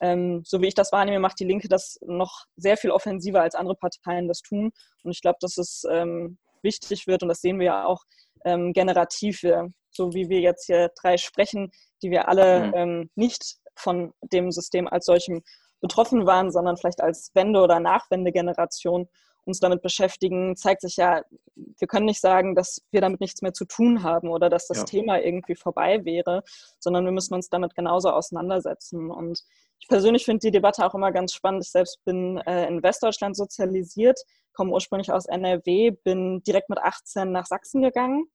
Ähm, 0.01 0.43
so 0.45 0.61
wie 0.61 0.69
ich 0.69 0.75
das 0.75 0.93
wahrnehme, 0.93 1.21
macht 1.21 1.41
die 1.41 1.45
Linke 1.45 1.69
das 1.69 1.99
noch 2.03 2.45
sehr 2.57 2.77
viel 2.77 2.91
offensiver 2.91 3.43
als 3.43 3.55
andere 3.55 3.77
Parteien 3.77 4.29
das 4.29 4.41
tun. 4.41 4.71
Und 5.03 5.11
ich 5.11 5.21
glaube, 5.21 5.39
dass 5.41 5.59
es 5.59 5.85
ähm, 5.91 6.39
wichtig 6.63 7.07
wird, 7.07 7.23
und 7.23 7.29
das 7.29 7.41
sehen 7.41 7.59
wir 7.59 7.67
ja 7.67 7.85
auch 7.85 8.05
ähm, 8.45 8.73
generativ, 8.73 9.43
so 9.91 10.15
wie 10.15 10.29
wir 10.29 10.41
jetzt 10.41 10.67
hier 10.67 10.91
drei 11.01 11.17
sprechen, 11.17 11.71
die 12.03 12.11
wir 12.11 12.29
alle 12.29 12.67
mhm. 12.67 12.75
ähm, 12.75 13.11
nicht 13.15 13.57
von 13.75 14.13
dem 14.33 14.51
System 14.51 14.89
als 14.89 15.07
solchem 15.07 15.43
betroffen 15.81 16.27
waren, 16.27 16.51
sondern 16.51 16.77
vielleicht 16.77 17.01
als 17.01 17.31
Wende- 17.35 17.63
oder 17.63 17.81
Nachwendegeneration 17.81 19.09
uns 19.45 19.61
damit 19.61 19.83
beschäftigen, 19.83 20.57
zeigt 20.57 20.83
sich 20.83 20.97
ja, 20.97 21.23
wir 21.55 21.89
können 21.89 22.07
nicht 22.07 22.21
sagen, 22.21 22.55
dass 22.55 22.83
wir 22.91 23.01
damit 23.01 23.21
nichts 23.21 23.43
mehr 23.43 23.53
zu 23.53 23.65
tun 23.65 24.03
haben 24.03 24.29
oder 24.29 24.49
dass 24.49 24.67
das 24.67 24.79
ja. 24.79 24.85
Thema 24.85 25.21
irgendwie 25.21 25.55
vorbei 25.55 26.05
wäre, 26.05 26.43
sondern 26.79 27.05
wir 27.05 27.13
müssen 27.13 27.35
uns 27.35 27.49
damit 27.49 27.75
genauso 27.75 28.11
auseinandersetzen. 28.11 29.11
Und 29.11 29.43
ich 29.81 29.89
persönlich 29.89 30.25
finde 30.25 30.41
die 30.41 30.51
Debatte 30.51 30.85
auch 30.87 30.95
immer 30.95 31.13
ganz 31.13 31.33
spannend. 31.33 31.65
Ich 31.65 31.71
selbst 31.71 32.05
bin 32.05 32.39
äh, 32.39 32.67
in 32.67 32.83
Westdeutschland 32.83 33.37
sozialisiert, 33.37 34.21
komme 34.53 34.73
ursprünglich 34.73 35.13
aus 35.13 35.27
NRW, 35.27 35.91
bin 35.91 36.43
direkt 36.43 36.69
mit 36.69 36.79
18 36.79 37.33
nach 37.33 37.47
Sachsen 37.47 37.83
gegangen, 37.83 38.27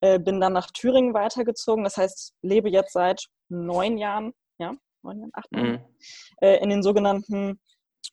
äh, 0.00 0.18
bin 0.18 0.40
dann 0.40 0.52
nach 0.52 0.70
Thüringen 0.70 1.14
weitergezogen. 1.14 1.84
Das 1.84 1.96
heißt, 1.96 2.34
lebe 2.42 2.70
jetzt 2.70 2.92
seit 2.92 3.26
neun 3.48 3.98
Jahren, 3.98 4.32
ja, 4.58 4.74
neun 5.02 5.20
Jahren, 5.20 5.30
acht 5.34 5.52
Jahren, 5.52 5.70
mhm. 5.70 5.80
äh, 6.40 6.56
in 6.62 6.70
den 6.70 6.82
sogenannten 6.82 7.60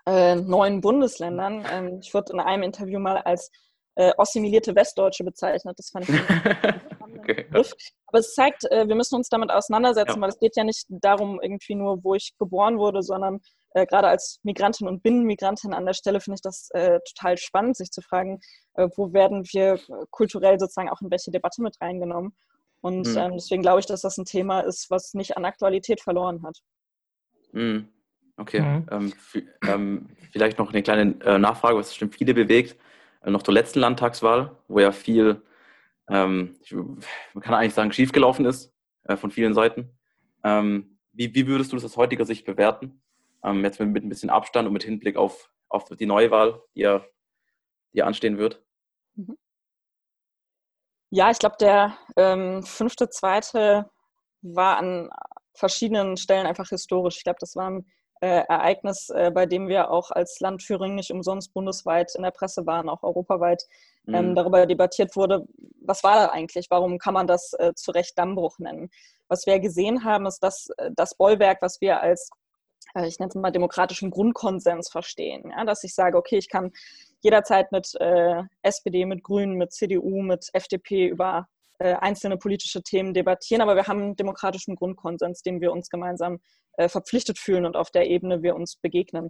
äh, 0.06 0.36
neuen 0.36 0.82
Bundesländern. 0.82 1.66
Ähm, 1.72 2.00
ich 2.02 2.14
wurde 2.14 2.34
in 2.34 2.40
einem 2.40 2.64
Interview 2.64 3.00
mal 3.00 3.18
als 3.18 3.52
äh, 3.96 4.12
assimilierte 4.18 4.76
Westdeutsche 4.76 5.24
bezeichnet. 5.24 5.78
Das 5.78 5.90
fand 5.90 6.10
ich 6.10 6.16
okay. 7.00 7.44
Begriff. 7.44 7.74
Aber 8.08 8.20
es 8.20 8.34
zeigt, 8.34 8.64
äh, 8.72 8.88
wir 8.88 8.96
müssen 8.96 9.16
uns 9.16 9.30
damit 9.30 9.52
auseinandersetzen, 9.52 10.16
ja. 10.16 10.22
weil 10.22 10.30
es 10.30 10.40
geht 10.40 10.56
ja 10.56 10.64
nicht 10.64 10.86
darum, 10.90 11.40
irgendwie 11.42 11.76
nur, 11.76 12.04
wo 12.04 12.16
ich 12.16 12.34
geboren 12.38 12.78
wurde, 12.78 13.02
sondern 13.04 13.40
äh, 13.72 13.86
gerade 13.86 14.08
als 14.08 14.40
Migrantin 14.44 14.88
und 14.88 15.04
Binnenmigrantin 15.04 15.74
an 15.74 15.86
der 15.86 15.94
Stelle 15.94 16.20
finde 16.20 16.36
ich 16.36 16.42
das 16.42 16.70
äh, 16.72 17.00
total 17.14 17.38
spannend, 17.38 17.78
sich 17.78 17.92
zu 17.92 18.02
fragen, 18.02 18.40
äh, 18.76 18.88
wo 18.96 19.14
werden 19.14 19.44
wir 19.52 19.80
kulturell 20.12 20.60
sozusagen 20.60 20.90
auch 20.90 21.02
in 21.02 21.12
welche 21.12 21.32
Debatte 21.32 21.62
mit 21.62 21.80
reingenommen. 21.82 22.36
Und 22.82 23.08
mhm. 23.08 23.18
ähm, 23.18 23.32
deswegen 23.34 23.62
glaube 23.62 23.80
ich, 23.80 23.86
dass 23.86 24.02
das 24.02 24.18
ein 24.18 24.26
Thema 24.26 24.62
ist, 24.62 24.90
was 24.90 25.14
nicht 25.14 25.38
an 25.38 25.46
Aktualität 25.46 26.02
verloren 26.02 26.44
hat. 26.44 26.58
Mhm. 27.52 27.90
Okay, 28.38 28.62
mhm. 28.62 28.88
ähm, 28.90 29.14
ähm, 29.68 30.10
vielleicht 30.32 30.58
noch 30.58 30.72
eine 30.72 30.82
kleine 30.82 31.16
äh, 31.24 31.38
Nachfrage, 31.38 31.78
was 31.78 31.90
bestimmt 31.90 32.16
viele 32.16 32.34
bewegt. 32.34 32.78
Äh, 33.22 33.30
noch 33.30 33.44
zur 33.44 33.54
letzten 33.54 33.80
Landtagswahl, 33.80 34.58
wo 34.68 34.80
ja 34.80 34.92
viel, 34.92 35.42
ähm, 36.10 36.58
ich, 36.62 36.74
man 36.74 37.00
kann 37.42 37.54
eigentlich 37.54 37.76
sagen, 37.76 37.92
schiefgelaufen 37.92 38.46
ist 38.46 38.74
äh, 39.04 39.16
von 39.16 39.30
vielen 39.30 39.54
Seiten. 39.54 39.98
Ähm, 40.44 40.98
wie, 41.12 41.34
wie, 41.36 41.46
würdest 41.46 41.72
du 41.72 41.76
das 41.76 41.86
aus 41.86 41.98
heutiger 41.98 42.26
Sicht 42.26 42.46
bewerten? 42.46 43.04
Ähm, 43.44 43.64
jetzt 43.64 43.80
mit, 43.80 43.90
mit, 43.90 44.04
ein 44.04 44.10
bisschen 44.10 44.32
Abstand 44.32 44.68
und 44.68 44.74
mit 44.74 44.84
Hinblick 44.84 45.16
auf, 45.16 45.52
auf 45.70 45.88
die 45.90 46.08
Neuwahl, 46.08 46.62
die 46.76 46.82
ja, 46.82 47.06
die 47.94 48.00
ja 48.00 48.06
anstehen 48.06 48.40
wird. 48.40 48.64
Mhm. 49.16 49.38
Ja, 51.12 51.30
ich 51.30 51.38
glaube, 51.38 51.58
der 51.60 51.96
ähm, 52.18 52.64
fünfte, 52.64 53.08
zweite 53.10 53.92
war 54.42 54.78
an 54.78 55.12
verschiedenen 55.54 56.18
Stellen 56.18 56.48
einfach 56.48 56.70
historisch. 56.70 57.18
Ich 57.18 57.24
glaube, 57.24 57.38
das 57.40 57.56
war 57.56 57.70
ein 57.70 57.86
äh, 58.24 58.46
Ereignis, 58.48 59.10
äh, 59.10 59.32
bei 59.32 59.46
dem 59.46 59.68
wir 59.68 59.92
auch 59.92 60.10
als 60.10 60.40
Land 60.40 60.62
Thüringen 60.66 60.96
nicht 60.96 61.12
umsonst 61.12 61.54
bundesweit 61.54 62.16
in 62.16 62.24
der 62.24 62.32
Presse 62.32 62.66
waren, 62.66 62.88
auch 62.88 63.04
europaweit 63.04 63.68
ähm, 64.08 64.30
mhm. 64.30 64.36
darüber 64.36 64.66
debattiert 64.66 65.18
wurde, 65.18 65.46
was 65.82 66.06
war 66.06 66.16
da 66.16 66.26
eigentlich, 66.28 66.68
warum 66.70 67.00
kann 67.00 67.14
man 67.14 67.28
das 67.28 67.52
äh, 67.60 67.74
zu 67.76 67.92
Recht 67.92 68.18
Dammbruch 68.18 68.60
nennen. 68.60 68.90
Was 69.28 69.46
wir 69.46 69.60
gesehen 69.60 70.06
haben, 70.06 70.26
ist, 70.26 70.40
dass 70.40 70.70
äh, 70.78 70.92
das 70.96 71.16
Bollwerk, 71.16 71.62
was 71.62 71.82
wir 71.82 72.02
als 72.02 72.30
äh, 72.96 73.08
ich 73.08 73.20
nenne 73.20 73.28
es 73.28 73.36
mal 73.36 73.52
demokratischen 73.52 74.10
Grundkonsens 74.10 74.90
verstehen. 74.90 75.52
Ja? 75.52 75.66
Dass 75.66 75.84
ich 75.84 75.94
sage, 75.94 76.18
okay, 76.18 76.38
ich 76.38 76.48
kann 76.48 76.72
jederzeit 77.22 77.74
mit 77.74 77.94
äh, 78.00 78.42
SPD, 78.62 79.06
mit 79.06 79.22
Grünen, 79.22 79.56
mit 79.56 79.74
CDU, 79.74 80.22
mit 80.22 80.50
FDP 80.54 81.08
über 81.08 81.50
äh, 81.80 81.94
einzelne 81.96 82.38
politische 82.38 82.82
Themen 82.84 83.14
debattieren, 83.14 83.62
aber 83.62 83.76
wir 83.76 83.88
haben 83.88 84.02
einen 84.02 84.16
demokratischen 84.16 84.76
Grundkonsens, 84.76 85.42
dem 85.42 85.62
wir 85.62 85.72
uns 85.72 85.90
gemeinsam 85.90 86.40
äh, 86.78 86.90
verpflichtet 86.90 87.40
fühlen 87.40 87.66
und 87.66 87.76
auf 87.76 87.92
der 87.92 88.08
Ebene 88.08 88.44
wir 88.44 88.56
uns 88.56 88.76
begegnen. 88.78 89.30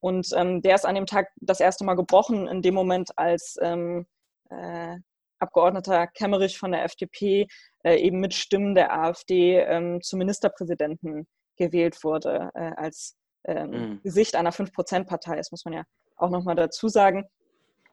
Und 0.00 0.30
ähm, 0.34 0.62
der 0.62 0.74
ist 0.74 0.86
an 0.86 0.94
dem 0.94 1.06
Tag 1.06 1.28
das 1.36 1.60
erste 1.60 1.84
Mal 1.84 1.94
gebrochen, 1.94 2.48
in 2.48 2.62
dem 2.62 2.74
Moment, 2.74 3.10
als 3.16 3.56
ähm, 3.60 4.06
äh, 4.50 4.96
Abgeordneter 5.38 6.06
Kemmerich 6.06 6.58
von 6.58 6.72
der 6.72 6.84
FDP 6.84 7.46
äh, 7.82 7.96
eben 7.96 8.20
mit 8.20 8.34
Stimmen 8.34 8.74
der 8.74 8.92
AfD 8.92 9.58
ähm, 9.58 10.02
zum 10.02 10.18
Ministerpräsidenten 10.18 11.26
gewählt 11.56 12.02
wurde, 12.04 12.54
als 12.54 13.16
ähm, 13.44 13.70
mhm. 13.70 14.02
Gesicht 14.02 14.36
einer 14.36 14.52
5%-Partei. 14.52 15.36
Das 15.36 15.50
muss 15.50 15.64
man 15.64 15.74
ja 15.74 15.84
auch 16.16 16.30
nochmal 16.30 16.56
dazu 16.56 16.88
sagen. 16.88 17.26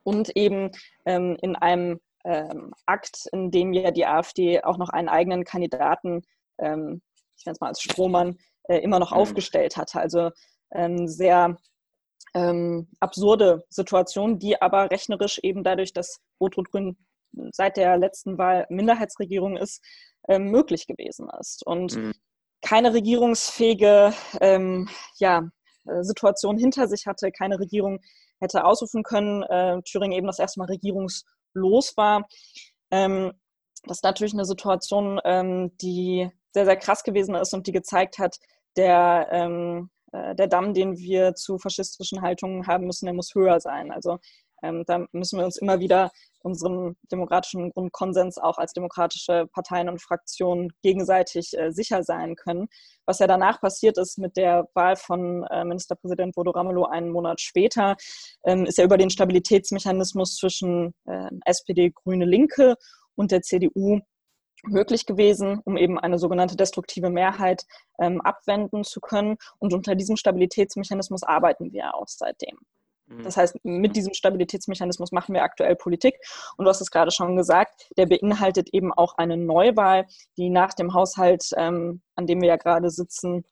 Und 0.03 0.36
eben 0.36 0.72
ähm, 1.06 1.38
in 1.41 1.56
einem 1.56 2.00
ähm, 2.27 2.74
Akt, 2.86 3.27
in 3.31 3.51
dem 3.51 3.72
ja 3.74 3.91
die 3.91 4.05
AfD 4.05 4.62
auch 4.62 4.77
noch 4.77 4.89
einen 4.89 5.07
eigenen 5.07 5.46
Kandidaten, 5.46 6.24
ähm, 6.60 7.01
ich 7.38 7.46
nenne 7.46 7.53
es 7.53 7.62
mal 7.62 7.69
als 7.69 7.81
Strohmann, 7.81 8.38
äh, 8.63 8.79
immer 8.79 9.00
noch 9.00 9.12
mhm. 9.12 9.17
aufgestellt 9.17 9.77
hatte. 9.77 10.00
Also 10.00 10.31
ähm, 10.72 11.07
sehr 11.07 11.57
ähm, 12.34 12.89
absurde 13.00 13.65
Situation, 13.69 14.39
die 14.39 14.62
aber 14.62 14.91
rechnerisch 14.91 15.39
eben 15.39 15.63
dadurch, 15.63 15.93
dass 15.93 16.19
Rot-Rot-Grün 16.41 16.98
seit 17.51 17.77
der 17.77 17.98
letzten 17.98 18.38
Wahl 18.38 18.65
Minderheitsregierung 18.69 19.55
ist, 19.55 19.81
ähm, 20.27 20.51
möglich 20.51 20.86
gewesen 20.86 21.29
ist. 21.39 21.65
Und 21.65 21.96
mhm. 21.96 22.13
keine 22.62 22.93
regierungsfähige 22.93 24.13
ähm, 24.41 24.89
ja, 25.17 25.50
äh, 25.86 26.03
Situation 26.03 26.57
hinter 26.57 26.88
sich 26.88 27.07
hatte, 27.07 27.31
keine 27.31 27.60
Regierung 27.60 28.00
hätte 28.39 28.65
ausrufen 28.65 29.03
können. 29.03 29.43
Äh, 29.43 29.81
Thüringen 29.84 30.17
eben 30.17 30.27
das 30.27 30.39
erste 30.39 30.60
Mal 30.60 30.69
regierungslos 31.57 31.95
war. 31.97 32.27
Ähm, 32.91 33.33
das 33.83 33.97
ist 33.97 34.03
natürlich 34.03 34.33
eine 34.33 34.45
Situation, 34.45 35.19
ähm, 35.23 35.75
die 35.77 36.29
sehr, 36.51 36.65
sehr 36.65 36.77
krass 36.77 37.03
gewesen 37.03 37.35
ist 37.35 37.53
und 37.53 37.67
die 37.67 37.71
gezeigt 37.71 38.19
hat, 38.19 38.37
der, 38.75 39.27
ähm, 39.31 39.89
äh, 40.11 40.35
der 40.35 40.47
Damm, 40.47 40.73
den 40.73 40.97
wir 40.97 41.35
zu 41.35 41.57
faschistischen 41.57 42.21
Haltungen 42.21 42.67
haben 42.67 42.85
müssen, 42.85 43.05
der 43.05 43.13
muss 43.13 43.33
höher 43.33 43.59
sein. 43.59 43.91
Also 43.91 44.19
ähm, 44.63 44.83
da 44.85 45.05
müssen 45.11 45.37
wir 45.37 45.45
uns 45.45 45.57
immer 45.57 45.79
wieder 45.79 46.11
unserem 46.47 46.95
demokratischen 47.11 47.71
Grundkonsens 47.71 48.37
auch 48.37 48.57
als 48.57 48.73
demokratische 48.73 49.47
Parteien 49.51 49.89
und 49.89 50.01
Fraktionen 50.01 50.69
gegenseitig 50.81 51.57
äh, 51.57 51.71
sicher 51.71 52.03
sein 52.03 52.35
können. 52.35 52.67
Was 53.05 53.19
ja 53.19 53.27
danach 53.27 53.61
passiert 53.61 53.97
ist 53.97 54.17
mit 54.17 54.37
der 54.37 54.67
Wahl 54.73 54.95
von 54.95 55.43
äh, 55.51 55.63
Ministerpräsident 55.65 56.35
Bodo 56.35 56.51
Ramelow 56.51 56.85
einen 56.85 57.11
Monat 57.11 57.41
später, 57.41 57.95
ähm, 58.45 58.65
ist 58.65 58.77
ja 58.77 58.85
über 58.85 58.97
den 58.97 59.09
Stabilitätsmechanismus 59.09 60.37
zwischen 60.37 60.93
äh, 61.05 61.29
SPD, 61.45 61.91
Grüne, 61.91 62.25
Linke 62.25 62.75
und 63.15 63.31
der 63.31 63.41
CDU 63.41 63.99
möglich 64.63 65.05
gewesen, 65.05 65.59
um 65.65 65.77
eben 65.77 65.99
eine 65.99 66.17
sogenannte 66.17 66.55
destruktive 66.55 67.09
Mehrheit 67.09 67.65
ähm, 67.99 68.21
abwenden 68.21 68.83
zu 68.83 68.99
können. 68.99 69.37
Und 69.59 69.73
unter 69.73 69.95
diesem 69.95 70.15
Stabilitätsmechanismus 70.15 71.23
arbeiten 71.23 71.71
wir 71.71 71.93
auch 71.93 72.07
seitdem. 72.07 72.57
Mhm. 73.07 73.23
Das 73.23 73.37
heißt, 73.37 73.57
mit 73.63 73.95
diesem 73.95 74.13
Stabilitätsmechanismus 74.13 75.11
machen 75.11 75.33
wir 75.33 75.43
aktuell 75.43 75.75
Politik. 75.75 76.15
Und 76.57 76.65
du 76.65 76.69
hast 76.69 76.81
es 76.81 76.91
gerade 76.91 77.11
schon 77.11 77.35
gesagt, 77.35 77.89
der 77.97 78.05
beinhaltet 78.05 78.69
eben 78.73 78.93
auch 78.93 79.17
eine 79.17 79.37
Neuwahl, 79.37 80.05
die 80.37 80.49
nach 80.49 80.73
dem 80.73 80.93
Haushalt, 80.93 81.49
ähm, 81.57 82.01
an 82.15 82.27
dem 82.27 82.41
wir 82.41 82.49
ja 82.49 82.57
gerade 82.57 82.89
sitzen, 82.89 83.43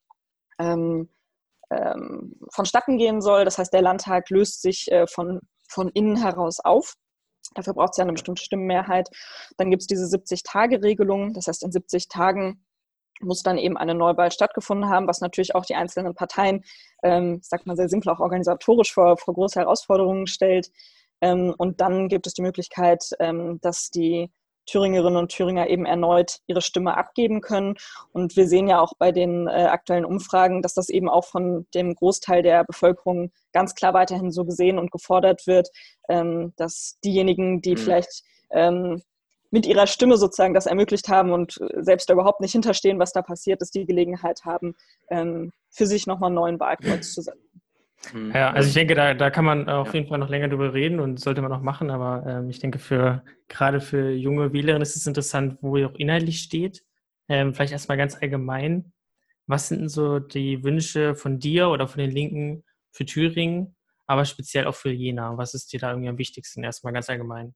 ähm, 0.59 1.09
ähm, 1.71 2.35
vonstatten 2.50 2.97
gehen 2.97 3.21
soll. 3.21 3.45
Das 3.45 3.57
heißt, 3.57 3.74
der 3.74 3.81
Landtag 3.81 4.29
löst 4.29 4.62
sich 4.62 4.91
äh, 4.91 5.07
von, 5.07 5.41
von 5.67 5.89
innen 5.89 6.17
heraus 6.17 6.59
auf. 6.59 6.95
Dafür 7.53 7.74
braucht 7.74 7.91
es 7.91 7.97
ja 7.97 8.03
eine 8.03 8.13
bestimmte 8.13 8.43
Stimmenmehrheit. 8.43 9.09
Dann 9.57 9.69
gibt 9.69 9.83
es 9.83 9.88
diese 9.88 10.05
70-Tage-Regelung. 10.05 11.33
Das 11.33 11.47
heißt, 11.47 11.63
in 11.63 11.71
70 11.71 12.07
Tagen 12.09 12.64
muss 13.22 13.43
dann 13.43 13.57
eben 13.57 13.77
eine 13.77 13.95
Neuwahl 13.95 14.31
stattgefunden 14.31 14.89
haben, 14.89 15.07
was 15.07 15.22
natürlich 15.22 15.55
auch 15.55 15.65
die 15.65 15.75
einzelnen 15.75 16.15
Parteien, 16.15 16.63
ähm, 17.03 17.39
ich 17.41 17.48
sag 17.48 17.65
mal 17.65 17.75
sehr 17.75 17.89
simpel, 17.89 18.12
auch 18.12 18.19
organisatorisch 18.19 18.93
vor, 18.93 19.17
vor 19.17 19.34
große 19.34 19.60
Herausforderungen 19.60 20.27
stellt. 20.27 20.72
Ähm, 21.22 21.53
und 21.57 21.81
dann 21.81 22.10
gibt 22.10 22.27
es 22.27 22.34
die 22.34 22.41
Möglichkeit, 22.41 23.10
ähm, 23.19 23.60
dass 23.62 23.89
die 23.89 24.29
Thüringerinnen 24.65 25.17
und 25.17 25.31
Thüringer 25.31 25.67
eben 25.67 25.86
erneut 25.86 26.39
ihre 26.48 26.62
Stimme 26.62 26.98
abgeben 26.98 27.41
können. 27.41 27.75
Und 28.12 28.36
wir 28.36 28.48
sehen 28.48 28.67
ja 28.67 28.79
auch 28.79 28.93
bei 28.98 29.12
den 29.12 29.48
äh, 29.48 29.65
aktuellen 29.65 30.05
Umfragen, 30.05 30.62
dass 30.62 30.74
das 30.74 30.89
eben 30.89 31.10
auch 31.10 31.25
von 31.25 31.67
dem 31.74 31.93
Großteil 31.95 32.41
der 32.41 32.63
Bevölkerung 32.63 33.31
ganz 33.53 33.75
klar 33.75 33.93
weiterhin 33.93 34.31
so 34.31 34.43
gesehen 34.45 34.79
und 34.79 34.91
gefordert 34.91 35.48
wird, 35.48 35.69
ähm, 36.10 36.53
dass 36.57 36.98
diejenigen, 37.03 37.62
die 37.62 37.74
mhm. 37.74 37.77
vielleicht 37.77 38.24
ähm, 38.51 39.01
mit 39.55 39.65
ihrer 39.65 39.88
Stimme 39.88 40.17
sozusagen 40.17 40.53
das 40.53 40.65
ermöglicht 40.65 41.07
haben 41.07 41.31
und 41.31 41.62
äh, 41.62 41.81
selbst 41.81 42.09
da 42.09 42.13
überhaupt 42.13 42.41
nicht 42.41 42.51
hinterstehen, 42.51 43.00
was 43.00 43.13
da 43.13 43.21
passiert 43.21 43.62
ist, 43.62 43.74
die 43.74 43.85
Gelegenheit 43.85 44.43
haben, 44.43 44.75
ähm, 45.09 45.53
für 45.69 45.85
sich 45.85 46.07
nochmal 46.07 46.27
einen 46.27 46.35
neuen 46.35 46.59
Wahlkreuz 46.59 47.13
zu 47.13 47.21
setzen. 47.21 47.62
Hm. 48.12 48.33
Ja, 48.33 48.51
also 48.51 48.67
ich 48.67 48.74
denke, 48.74 48.95
da, 48.95 49.13
da 49.13 49.29
kann 49.29 49.45
man 49.45 49.69
auf 49.69 49.88
ja. 49.88 49.93
jeden 49.93 50.09
Fall 50.09 50.17
noch 50.17 50.27
länger 50.27 50.50
drüber 50.50 50.74
reden 50.74 51.00
und 51.00 51.21
sollte 51.21 51.41
man 51.41 51.53
auch 51.53 51.62
machen, 51.62 51.89
aber 51.89 52.25
ähm, 52.27 52.50
ich 52.50 52.59
denke, 52.59 52.79
für 52.79 53.24
gerade 53.47 53.79
für 53.79 54.12
junge 54.12 54.51
Wählerinnen 54.51 54.81
ist 54.81 54.97
es 54.97 55.07
interessant, 55.07 55.57
wo 55.62 55.77
ihr 55.77 55.89
auch 55.89 55.95
inhaltlich 55.95 56.41
steht. 56.41 56.83
Ähm, 57.29 57.53
vielleicht 57.53 57.71
erstmal 57.71 57.97
ganz 57.97 58.21
allgemein. 58.21 58.91
Was 59.47 59.69
sind 59.69 59.79
denn 59.79 59.89
so 59.89 60.19
die 60.19 60.65
Wünsche 60.65 61.15
von 61.15 61.39
dir 61.39 61.69
oder 61.69 61.88
von 61.88 62.00
den 62.01 62.12
Linken 62.12 62.65
für 62.91 63.05
Thüringen, 63.05 63.77
aber 64.05 64.25
speziell 64.25 64.67
auch 64.67 64.75
für 64.75 64.91
Jena? 64.91 65.38
Was 65.38 65.53
ist 65.53 65.71
dir 65.71 65.79
da 65.79 65.91
irgendwie 65.91 66.09
am 66.09 66.17
wichtigsten? 66.17 66.62
Erstmal 66.62 66.91
ganz 66.91 67.09
allgemein. 67.09 67.55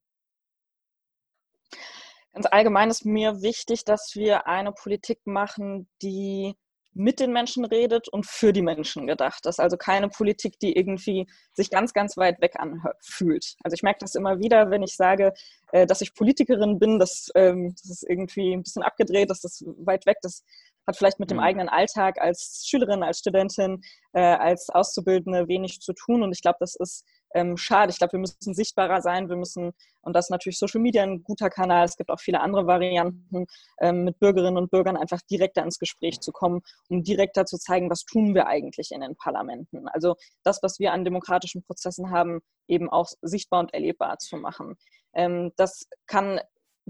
Ganz 2.32 2.46
allgemein 2.50 2.90
ist 2.90 3.04
mir 3.04 3.42
wichtig, 3.42 3.84
dass 3.84 4.12
wir 4.14 4.46
eine 4.46 4.72
Politik 4.72 5.18
machen, 5.24 5.88
die 6.02 6.54
mit 6.92 7.20
den 7.20 7.32
Menschen 7.32 7.64
redet 7.64 8.08
und 8.08 8.26
für 8.26 8.52
die 8.52 8.62
Menschen 8.62 9.06
gedacht 9.06 9.46
ist. 9.46 9.60
Also 9.60 9.76
keine 9.76 10.08
Politik, 10.08 10.58
die 10.58 10.76
irgendwie 10.76 11.26
sich 11.54 11.70
ganz, 11.70 11.92
ganz 11.92 12.16
weit 12.16 12.40
weg 12.40 12.56
anfühlt. 12.58 13.54
Also 13.62 13.74
ich 13.74 13.82
merke 13.82 14.00
das 14.00 14.14
immer 14.14 14.40
wieder, 14.40 14.70
wenn 14.70 14.82
ich 14.82 14.96
sage, 14.96 15.32
äh, 15.72 15.86
dass 15.86 16.00
ich 16.00 16.14
Politikerin 16.14 16.78
bin, 16.78 16.98
das, 16.98 17.28
ähm, 17.34 17.74
das 17.80 17.90
ist 17.90 18.02
irgendwie 18.08 18.54
ein 18.54 18.62
bisschen 18.62 18.82
abgedreht, 18.82 19.30
dass 19.30 19.40
das 19.40 19.62
weit 19.78 20.04
weg, 20.06 20.18
das 20.22 20.44
hat 20.86 20.96
vielleicht 20.96 21.20
mit 21.20 21.30
dem 21.30 21.36
mhm. 21.36 21.44
eigenen 21.44 21.68
Alltag 21.68 22.20
als 22.20 22.64
Schülerin, 22.66 23.02
als 23.02 23.18
Studentin, 23.18 23.82
äh, 24.12 24.20
als 24.20 24.68
Auszubildende 24.70 25.46
wenig 25.46 25.80
zu 25.80 25.92
tun. 25.92 26.22
Und 26.22 26.32
ich 26.32 26.42
glaube, 26.42 26.58
das 26.60 26.74
ist 26.74 27.04
ähm, 27.34 27.56
schade. 27.56 27.90
Ich 27.90 27.98
glaube, 27.98 28.12
wir 28.12 28.20
müssen 28.20 28.54
sichtbarer 28.54 29.00
sein. 29.00 29.28
Wir 29.28 29.36
müssen, 29.36 29.72
und 30.02 30.14
das 30.14 30.26
ist 30.26 30.30
natürlich 30.30 30.58
Social 30.58 30.80
Media 30.80 31.02
ein 31.02 31.22
guter 31.22 31.50
Kanal. 31.50 31.84
Es 31.84 31.96
gibt 31.96 32.10
auch 32.10 32.20
viele 32.20 32.40
andere 32.40 32.66
Varianten, 32.66 33.46
ähm, 33.80 34.04
mit 34.04 34.18
Bürgerinnen 34.18 34.56
und 34.56 34.70
Bürgern 34.70 34.96
einfach 34.96 35.20
direkter 35.30 35.62
ins 35.62 35.78
Gespräch 35.78 36.20
zu 36.20 36.32
kommen, 36.32 36.60
um 36.88 37.02
direkter 37.02 37.46
zu 37.46 37.58
zeigen, 37.58 37.90
was 37.90 38.04
tun 38.04 38.34
wir 38.34 38.46
eigentlich 38.46 38.90
in 38.92 39.00
den 39.00 39.16
Parlamenten. 39.16 39.88
Also 39.88 40.16
das, 40.44 40.62
was 40.62 40.78
wir 40.78 40.92
an 40.92 41.04
demokratischen 41.04 41.62
Prozessen 41.62 42.10
haben, 42.10 42.40
eben 42.68 42.88
auch 42.88 43.08
sichtbar 43.22 43.60
und 43.60 43.74
erlebbar 43.74 44.18
zu 44.18 44.36
machen. 44.36 44.76
Ähm, 45.14 45.52
das 45.56 45.86
kann 46.06 46.40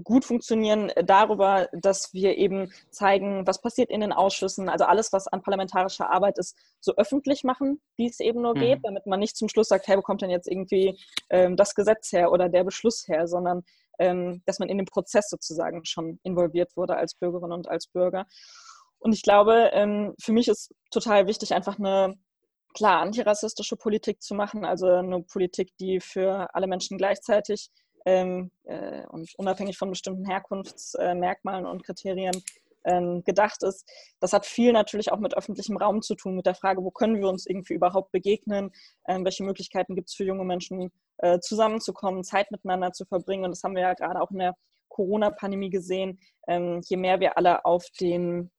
gut 0.03 0.25
funktionieren 0.25 0.89
äh, 0.89 1.03
darüber, 1.03 1.69
dass 1.73 2.13
wir 2.13 2.37
eben 2.37 2.71
zeigen, 2.89 3.45
was 3.45 3.61
passiert 3.61 3.89
in 3.89 4.01
den 4.01 4.13
Ausschüssen, 4.13 4.69
also 4.69 4.85
alles, 4.85 5.13
was 5.13 5.27
an 5.27 5.41
parlamentarischer 5.41 6.09
Arbeit 6.09 6.37
ist, 6.37 6.57
so 6.79 6.93
öffentlich 6.95 7.43
machen, 7.43 7.81
wie 7.97 8.07
es 8.07 8.19
eben 8.19 8.41
nur 8.41 8.55
mhm. 8.55 8.59
geht, 8.59 8.79
damit 8.83 9.05
man 9.05 9.19
nicht 9.19 9.37
zum 9.37 9.49
Schluss 9.49 9.67
sagt, 9.67 9.87
hey, 9.87 9.97
wo 9.97 10.01
kommt 10.01 10.21
denn 10.21 10.29
jetzt 10.29 10.47
irgendwie 10.47 10.97
ähm, 11.29 11.55
das 11.55 11.75
Gesetz 11.75 12.11
her 12.11 12.31
oder 12.31 12.49
der 12.49 12.63
Beschluss 12.63 13.07
her, 13.07 13.27
sondern 13.27 13.63
ähm, 13.99 14.41
dass 14.45 14.59
man 14.59 14.69
in 14.69 14.77
den 14.77 14.87
Prozess 14.87 15.29
sozusagen 15.29 15.85
schon 15.85 16.19
involviert 16.23 16.75
wurde 16.75 16.95
als 16.95 17.13
Bürgerin 17.15 17.51
und 17.51 17.67
als 17.67 17.87
Bürger. 17.87 18.25
Und 18.99 19.13
ich 19.13 19.23
glaube, 19.23 19.71
ähm, 19.73 20.13
für 20.21 20.31
mich 20.31 20.47
ist 20.47 20.73
total 20.91 21.27
wichtig, 21.27 21.53
einfach 21.53 21.77
eine 21.79 22.15
klar 22.73 23.01
antirassistische 23.01 23.75
Politik 23.75 24.21
zu 24.21 24.33
machen, 24.33 24.65
also 24.65 24.87
eine 24.87 25.23
Politik, 25.23 25.75
die 25.79 25.99
für 25.99 26.53
alle 26.53 26.67
Menschen 26.67 26.97
gleichzeitig 26.97 27.69
ähm, 28.05 28.51
äh, 28.63 29.05
und 29.07 29.29
unabhängig 29.37 29.77
von 29.77 29.89
bestimmten 29.89 30.25
Herkunftsmerkmalen 30.25 31.65
und 31.65 31.83
Kriterien 31.83 32.41
ähm, 32.83 33.23
gedacht 33.23 33.63
ist. 33.63 33.87
Das 34.19 34.33
hat 34.33 34.45
viel 34.45 34.73
natürlich 34.73 35.11
auch 35.11 35.19
mit 35.19 35.35
öffentlichem 35.37 35.77
Raum 35.77 36.01
zu 36.01 36.15
tun, 36.15 36.35
mit 36.35 36.45
der 36.45 36.55
Frage, 36.55 36.83
wo 36.83 36.91
können 36.91 37.19
wir 37.19 37.27
uns 37.27 37.45
irgendwie 37.45 37.73
überhaupt 37.73 38.11
begegnen, 38.11 38.71
ähm, 39.07 39.23
welche 39.25 39.43
Möglichkeiten 39.43 39.95
gibt 39.95 40.09
es 40.09 40.15
für 40.15 40.25
junge 40.25 40.45
Menschen, 40.45 40.91
äh, 41.17 41.39
zusammenzukommen, 41.39 42.23
Zeit 42.23 42.51
miteinander 42.51 42.91
zu 42.93 43.05
verbringen. 43.05 43.45
Und 43.45 43.51
das 43.51 43.63
haben 43.63 43.75
wir 43.75 43.83
ja 43.83 43.93
gerade 43.93 44.21
auch 44.21 44.31
in 44.31 44.39
der 44.39 44.55
Corona-Pandemie 44.89 45.69
gesehen. 45.69 46.19
Ähm, 46.47 46.81
je 46.85 46.97
mehr 46.97 47.19
wir 47.19 47.37
alle 47.37 47.63
auf 47.65 47.85
den 47.99 48.51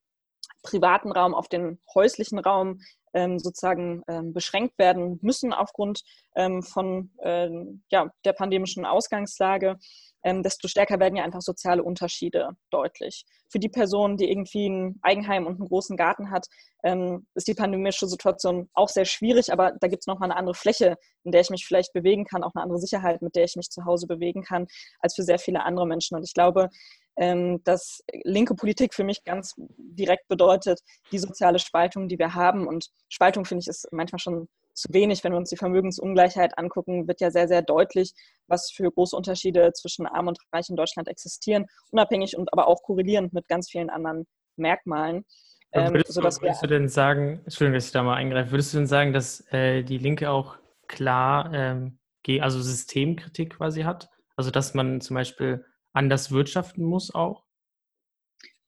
privaten 0.63 1.11
Raum, 1.11 1.35
auf 1.35 1.49
den 1.49 1.81
häuslichen 1.95 2.39
Raum 2.39 2.81
sozusagen 3.15 4.03
ähm, 4.09 4.33
beschränkt 4.33 4.79
werden 4.79 5.19
müssen 5.23 5.53
aufgrund 5.53 6.03
ähm, 6.35 6.63
von 6.63 7.11
ähm, 7.23 7.83
ja, 7.91 8.11
der 8.25 8.33
pandemischen 8.33 8.87
Ausgangslage, 8.87 9.79
ähm, 10.25 10.43
desto 10.43 10.69
stärker 10.69 11.01
werden 11.01 11.17
ja 11.17 11.25
einfach 11.25 11.41
soziale 11.41 11.83
Unterschiede 11.83 12.51
deutlich. 12.71 13.25
Für 13.51 13.59
die 13.59 13.69
Person, 13.69 14.17
die 14.17 14.31
irgendwie 14.31 14.69
ein 14.69 14.99
Eigenheim 15.03 15.47
und 15.47 15.59
einen 15.59 15.69
großen 15.69 15.97
Garten 15.97 16.31
hat, 16.31 16.47
ähm, 16.85 17.27
ist 17.35 17.49
die 17.49 17.55
pandemische 17.55 18.07
Situation 18.07 18.69
auch 18.73 18.89
sehr 18.89 19.05
schwierig, 19.05 19.53
aber 19.53 19.73
da 19.81 19.89
gibt 19.89 20.03
es 20.03 20.07
nochmal 20.07 20.31
eine 20.31 20.39
andere 20.39 20.55
Fläche, 20.55 20.97
in 21.25 21.33
der 21.33 21.41
ich 21.41 21.51
mich 21.51 21.67
vielleicht 21.67 21.93
bewegen 21.93 22.25
kann, 22.25 22.45
auch 22.45 22.55
eine 22.55 22.63
andere 22.63 22.79
Sicherheit, 22.79 23.21
mit 23.21 23.37
der 23.37 23.45
ich 23.45 23.57
mich 23.57 23.71
zu 23.71 23.85
Hause 23.85 24.07
bewegen 24.07 24.43
kann, 24.43 24.67
als 25.01 25.15
für 25.15 25.23
sehr 25.23 25.39
viele 25.39 25.65
andere 25.65 25.87
Menschen. 25.87 26.17
Und 26.17 26.25
ich 26.25 26.35
glaube, 26.35 26.71
ähm, 27.17 27.63
dass 27.65 28.01
linke 28.25 28.55
Politik 28.55 28.95
für 28.95 29.05
mich 29.05 29.25
ganz 29.25 29.55
direkt 29.57 30.29
bedeutet, 30.29 30.81
die 31.11 31.19
soziale 31.19 31.59
Spaltung, 31.59 32.09
die 32.09 32.19
wir 32.19 32.35
haben. 32.35 32.67
Und 32.67 32.89
Spaltung, 33.09 33.45
finde 33.45 33.63
ich, 33.63 33.69
ist 33.69 33.89
manchmal 33.93 34.19
schon 34.19 34.49
zu 34.75 34.89
wenig. 34.93 35.23
Wenn 35.23 35.33
wir 35.33 35.39
uns 35.39 35.51
die 35.51 35.57
Vermögensungleichheit 35.57 36.57
angucken, 36.59 37.07
wird 37.09 37.21
ja 37.21 37.31
sehr, 37.31 37.49
sehr 37.49 37.63
deutlich, 37.63 38.13
was 38.47 38.71
für 38.71 38.91
große 38.91 39.17
Unterschiede 39.17 39.73
zwischen 39.73 40.07
Arm 40.07 40.29
und 40.29 40.39
Reich 40.53 40.69
in 40.69 40.77
Deutschland 40.77 41.09
existieren, 41.09 41.67
unabhängig 41.91 42.37
und 42.37 42.53
aber 42.53 42.67
auch 42.69 42.83
korrelierend 42.83 43.33
mit 43.33 43.49
ganz 43.49 43.71
vielen 43.71 43.91
anderen 43.91 44.27
Merkmalen. 44.57 45.25
Ähm, 45.73 45.95
würdest, 45.95 46.17
du, 46.17 46.23
würdest 46.23 46.63
du 46.63 46.67
denn 46.67 46.89
sagen, 46.89 47.41
Entschuldigung, 47.45 47.75
dass 47.75 47.87
ich 47.87 47.93
da 47.93 48.03
mal 48.03 48.17
eingreife, 48.17 48.51
würdest 48.51 48.75
du 48.75 48.79
denn 48.79 48.87
sagen, 48.87 49.13
dass 49.13 49.41
äh, 49.53 49.83
die 49.83 49.99
Linke 49.99 50.31
auch 50.31 50.57
klar 50.87 51.51
ähm, 51.55 51.99
also 52.41 52.61
Systemkritik 52.61 53.57
quasi 53.57 53.83
hat? 53.83 54.11
Also 54.37 54.51
dass 54.51 54.75
man 54.75 55.01
zum 55.01 55.15
Beispiel 55.15 55.65
anders 55.93 56.31
wirtschaften 56.31 56.85
muss 56.85 57.15
auch? 57.15 57.45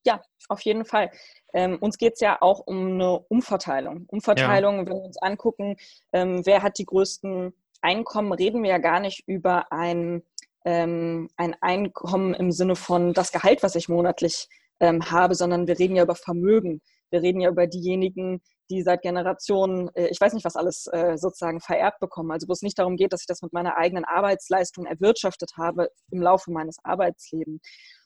Ja, 0.07 0.21
auf 0.49 0.61
jeden 0.61 0.85
Fall. 0.85 1.11
Ähm, 1.55 1.79
uns 1.81 1.97
geht 1.97 2.15
es 2.15 2.21
ja 2.21 2.37
auch 2.41 2.61
um 2.67 2.95
eine 2.95 3.21
Umverteilung. 3.29 4.07
Umverteilung, 4.09 4.79
ja. 4.79 4.87
wenn 4.87 4.97
wir 4.97 5.05
uns 5.05 5.19
angucken, 5.19 5.77
ähm, 6.13 6.45
wer 6.45 6.63
hat 6.63 6.79
die 6.79 6.85
größten 6.85 7.55
Einkommen, 7.81 8.33
reden 8.33 8.63
wir 8.63 8.71
ja 8.71 8.79
gar 8.79 9.01
nicht 9.01 9.23
über 9.27 9.73
ein, 9.73 10.23
ähm, 10.65 11.29
ein 11.37 11.55
Einkommen 11.61 12.35
im 12.35 12.51
Sinne 12.51 12.77
von 12.77 13.15
das 13.15 13.33
Gehalt, 13.33 13.63
was 13.63 13.77
ich 13.77 13.89
monatlich 13.89 14.49
ähm, 14.81 15.11
habe, 15.11 15.35
sondern 15.35 15.67
wir 15.67 15.79
reden 15.79 15.97
ja 15.97 16.03
über 16.03 16.15
Vermögen. 16.15 16.83
Wir 17.11 17.23
reden 17.23 17.41
ja 17.41 17.51
über 17.51 17.67
diejenigen, 17.67 18.43
die 18.71 18.83
seit 18.83 19.03
Generationen, 19.03 19.91
äh, 19.95 20.09
ich 20.09 20.21
weiß 20.21 20.33
nicht, 20.33 20.45
was 20.45 20.57
alles 20.57 20.87
äh, 20.93 21.17
sozusagen 21.17 21.61
vererbt 21.61 22.01
bekommen. 22.01 22.31
Also 22.31 22.49
wo 22.49 22.53
es 22.53 22.63
nicht 22.63 22.79
darum 22.79 22.97
geht, 22.97 23.13
dass 23.13 23.23
ich 23.23 23.27
das 23.27 23.43
mit 23.43 23.53
meiner 23.53 23.77
eigenen 23.77 24.05
Arbeitsleistung 24.05 24.87
erwirtschaftet 24.87 25.53
habe 25.57 25.91
im 26.11 26.23
Laufe 26.23 26.51
meines 26.51 26.77
Arbeitslebens. 26.83 27.63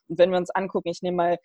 Und 0.08 0.18
wenn 0.18 0.30
wir 0.30 0.38
uns 0.38 0.50
angucken, 0.50 0.88
ich 0.88 1.02
nehme 1.02 1.16
mal 1.16 1.38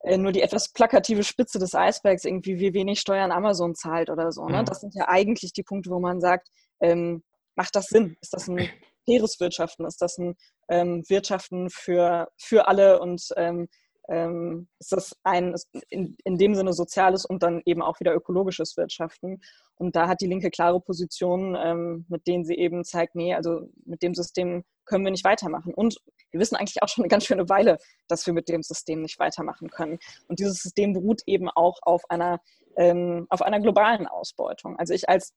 äh, 0.00 0.16
nur 0.18 0.32
die 0.32 0.42
etwas 0.42 0.72
plakative 0.72 1.24
Spitze 1.24 1.58
des 1.58 1.74
Eisbergs, 1.74 2.24
irgendwie 2.24 2.58
wie 2.58 2.74
wenig 2.74 3.00
Steuern 3.00 3.32
Amazon 3.32 3.74
zahlt 3.74 4.10
oder 4.10 4.32
so. 4.32 4.46
Ne? 4.46 4.62
Mhm. 4.62 4.66
Das 4.66 4.80
sind 4.80 4.94
ja 4.94 5.08
eigentlich 5.08 5.52
die 5.52 5.62
Punkte, 5.62 5.90
wo 5.90 6.00
man 6.00 6.20
sagt, 6.20 6.48
ähm, 6.80 7.22
macht 7.56 7.76
das 7.76 7.86
Sinn? 7.86 8.16
Ist 8.20 8.32
das 8.32 8.48
ein 8.48 8.58
faires 9.08 9.40
Wirtschaften? 9.40 9.84
Ist 9.84 10.00
das 10.00 10.18
ein 10.18 10.36
ähm, 10.68 11.02
Wirtschaften 11.08 11.70
für, 11.70 12.28
für 12.38 12.68
alle 12.68 13.00
und 13.00 13.28
ähm, 13.36 13.68
ähm, 14.08 14.68
ist 14.78 14.92
das 14.92 15.16
ein 15.22 15.54
in, 15.90 16.16
in 16.24 16.38
dem 16.38 16.54
Sinne 16.54 16.72
soziales 16.72 17.24
und 17.24 17.42
dann 17.42 17.62
eben 17.64 17.82
auch 17.82 18.00
wieder 18.00 18.14
ökologisches 18.14 18.76
Wirtschaften. 18.76 19.40
Und 19.76 19.94
da 19.94 20.08
hat 20.08 20.20
die 20.20 20.26
Linke 20.26 20.50
klare 20.50 20.80
Positionen, 20.80 21.56
ähm, 21.58 22.06
mit 22.08 22.26
denen 22.26 22.44
sie 22.44 22.54
eben 22.54 22.84
zeigt, 22.84 23.14
nee, 23.14 23.34
also 23.34 23.68
mit 23.84 24.02
dem 24.02 24.14
System 24.14 24.64
können 24.84 25.04
wir 25.04 25.10
nicht 25.10 25.24
weitermachen. 25.24 25.74
Und 25.74 25.98
wir 26.30 26.40
wissen 26.40 26.56
eigentlich 26.56 26.82
auch 26.82 26.88
schon 26.88 27.04
eine 27.04 27.08
ganz 27.08 27.24
schöne 27.24 27.48
Weile, 27.48 27.78
dass 28.08 28.26
wir 28.26 28.32
mit 28.32 28.48
dem 28.48 28.62
System 28.62 29.02
nicht 29.02 29.18
weitermachen 29.18 29.68
können. 29.68 29.98
Und 30.28 30.38
dieses 30.38 30.62
System 30.62 30.92
beruht 30.92 31.22
eben 31.26 31.50
auch 31.50 31.78
auf 31.82 32.02
einer, 32.08 32.40
ähm, 32.76 33.26
auf 33.28 33.42
einer 33.42 33.60
globalen 33.60 34.06
Ausbeutung. 34.06 34.78
Also 34.78 34.94
ich 34.94 35.08
als 35.08 35.34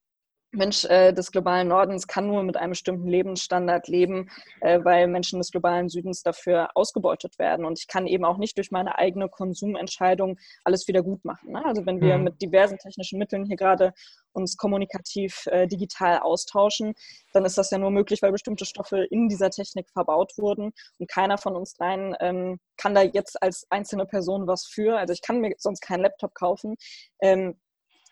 Mensch 0.51 0.83
äh, 0.85 1.13
des 1.13 1.31
globalen 1.31 1.67
Nordens 1.67 2.07
kann 2.07 2.25
nur 2.27 2.41
mit 2.41 2.57
einem 2.57 2.71
bestimmten 2.71 3.07
Lebensstandard 3.07 3.87
leben, 3.87 4.29
äh, 4.61 4.79
weil 4.83 5.07
Menschen 5.07 5.39
des 5.39 5.51
globalen 5.51 5.89
Südens 5.89 6.23
dafür 6.23 6.69
ausgebeutet 6.73 7.37
werden. 7.37 7.65
Und 7.65 7.77
ich 7.79 7.87
kann 7.87 8.07
eben 8.07 8.25
auch 8.25 8.37
nicht 8.37 8.57
durch 8.57 8.71
meine 8.71 8.97
eigene 8.97 9.29
Konsumentscheidung 9.29 10.39
alles 10.63 10.87
wieder 10.87 11.03
gut 11.03 11.23
machen. 11.23 11.51
Ne? 11.51 11.63
Also 11.63 11.85
wenn 11.85 12.01
wir 12.01 12.17
mhm. 12.17 12.23
mit 12.23 12.41
diversen 12.41 12.79
technischen 12.79 13.19
Mitteln 13.19 13.45
hier 13.45 13.57
gerade 13.57 13.93
uns 14.31 14.57
kommunikativ 14.57 15.45
äh, 15.47 15.67
digital 15.67 16.19
austauschen, 16.19 16.93
dann 17.31 17.45
ist 17.45 17.57
das 17.57 17.69
ja 17.69 17.77
nur 17.77 17.91
möglich, 17.91 18.21
weil 18.21 18.31
bestimmte 18.31 18.65
Stoffe 18.65 19.05
in 19.09 19.29
dieser 19.29 19.51
Technik 19.51 19.87
verbaut 19.91 20.33
wurden. 20.37 20.71
Und 20.97 21.09
keiner 21.09 21.37
von 21.37 21.55
uns 21.55 21.75
dreien 21.75 22.15
ähm, 22.19 22.59
kann 22.77 22.95
da 22.95 23.03
jetzt 23.03 23.41
als 23.41 23.67
einzelne 23.69 24.05
Person 24.05 24.47
was 24.47 24.65
für. 24.65 24.97
Also 24.97 25.13
ich 25.13 25.21
kann 25.21 25.41
mir 25.41 25.53
sonst 25.57 25.81
keinen 25.81 26.01
Laptop 26.01 26.33
kaufen. 26.33 26.75
Ähm, 27.21 27.55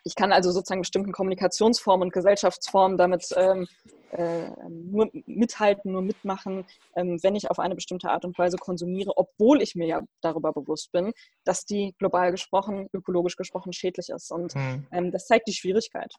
ich 0.07 0.15
kann 0.15 0.31
also 0.31 0.51
sozusagen 0.51 0.81
bestimmten 0.81 1.11
Kommunikationsformen 1.11 2.07
und 2.07 2.13
Gesellschaftsformen 2.13 2.97
damit 2.97 3.27
ähm, 3.35 3.67
äh, 4.11 4.49
nur 4.69 5.09
mithalten, 5.25 5.91
nur 5.91 6.01
mitmachen, 6.01 6.65
ähm, 6.95 7.19
wenn 7.21 7.35
ich 7.35 7.51
auf 7.51 7.59
eine 7.59 7.75
bestimmte 7.75 8.09
Art 8.09 8.23
und 8.23 8.37
Weise 8.37 8.57
konsumiere, 8.57 9.17
obwohl 9.17 9.61
ich 9.61 9.75
mir 9.75 9.85
ja 9.85 10.01
darüber 10.21 10.53
bewusst 10.53 10.93
bin, 10.93 11.11
dass 11.43 11.65
die 11.65 11.93
global 11.99 12.31
gesprochen, 12.31 12.87
ökologisch 12.93 13.35
gesprochen 13.35 13.73
schädlich 13.73 14.09
ist. 14.09 14.31
Und 14.31 14.53
hm. 14.53 14.87
ähm, 14.91 15.11
das 15.11 15.27
zeigt 15.27 15.47
die 15.47 15.53
Schwierigkeit. 15.53 16.13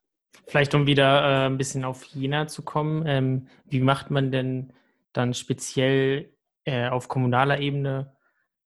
Vielleicht 0.47 0.75
um 0.75 0.87
wieder 0.87 1.23
äh, 1.23 1.47
ein 1.47 1.57
bisschen 1.57 1.85
auf 1.85 2.03
China 2.03 2.47
zu 2.47 2.63
kommen, 2.63 3.07
ähm, 3.07 3.49
wie 3.65 3.81
macht 3.81 4.11
man 4.11 4.31
denn 4.31 4.75
dann 5.15 5.33
speziell 5.33 6.31
äh, 6.65 6.89
auf 6.89 7.09
kommunaler 7.09 7.59
Ebene 7.61 8.15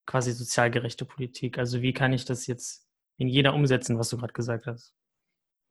quasi 0.05 0.33
sozial 0.33 0.73
gerechte 0.73 1.05
Politik? 1.05 1.59
Also 1.59 1.81
wie 1.81 1.93
kann 1.93 2.13
ich 2.13 2.25
das 2.25 2.49
jetzt 2.49 2.89
in 3.19 3.29
jeder 3.29 3.55
umsetzen, 3.55 3.99
was 4.01 4.09
du 4.09 4.17
gerade 4.17 4.33
gesagt 4.33 4.67
hast? 4.67 4.95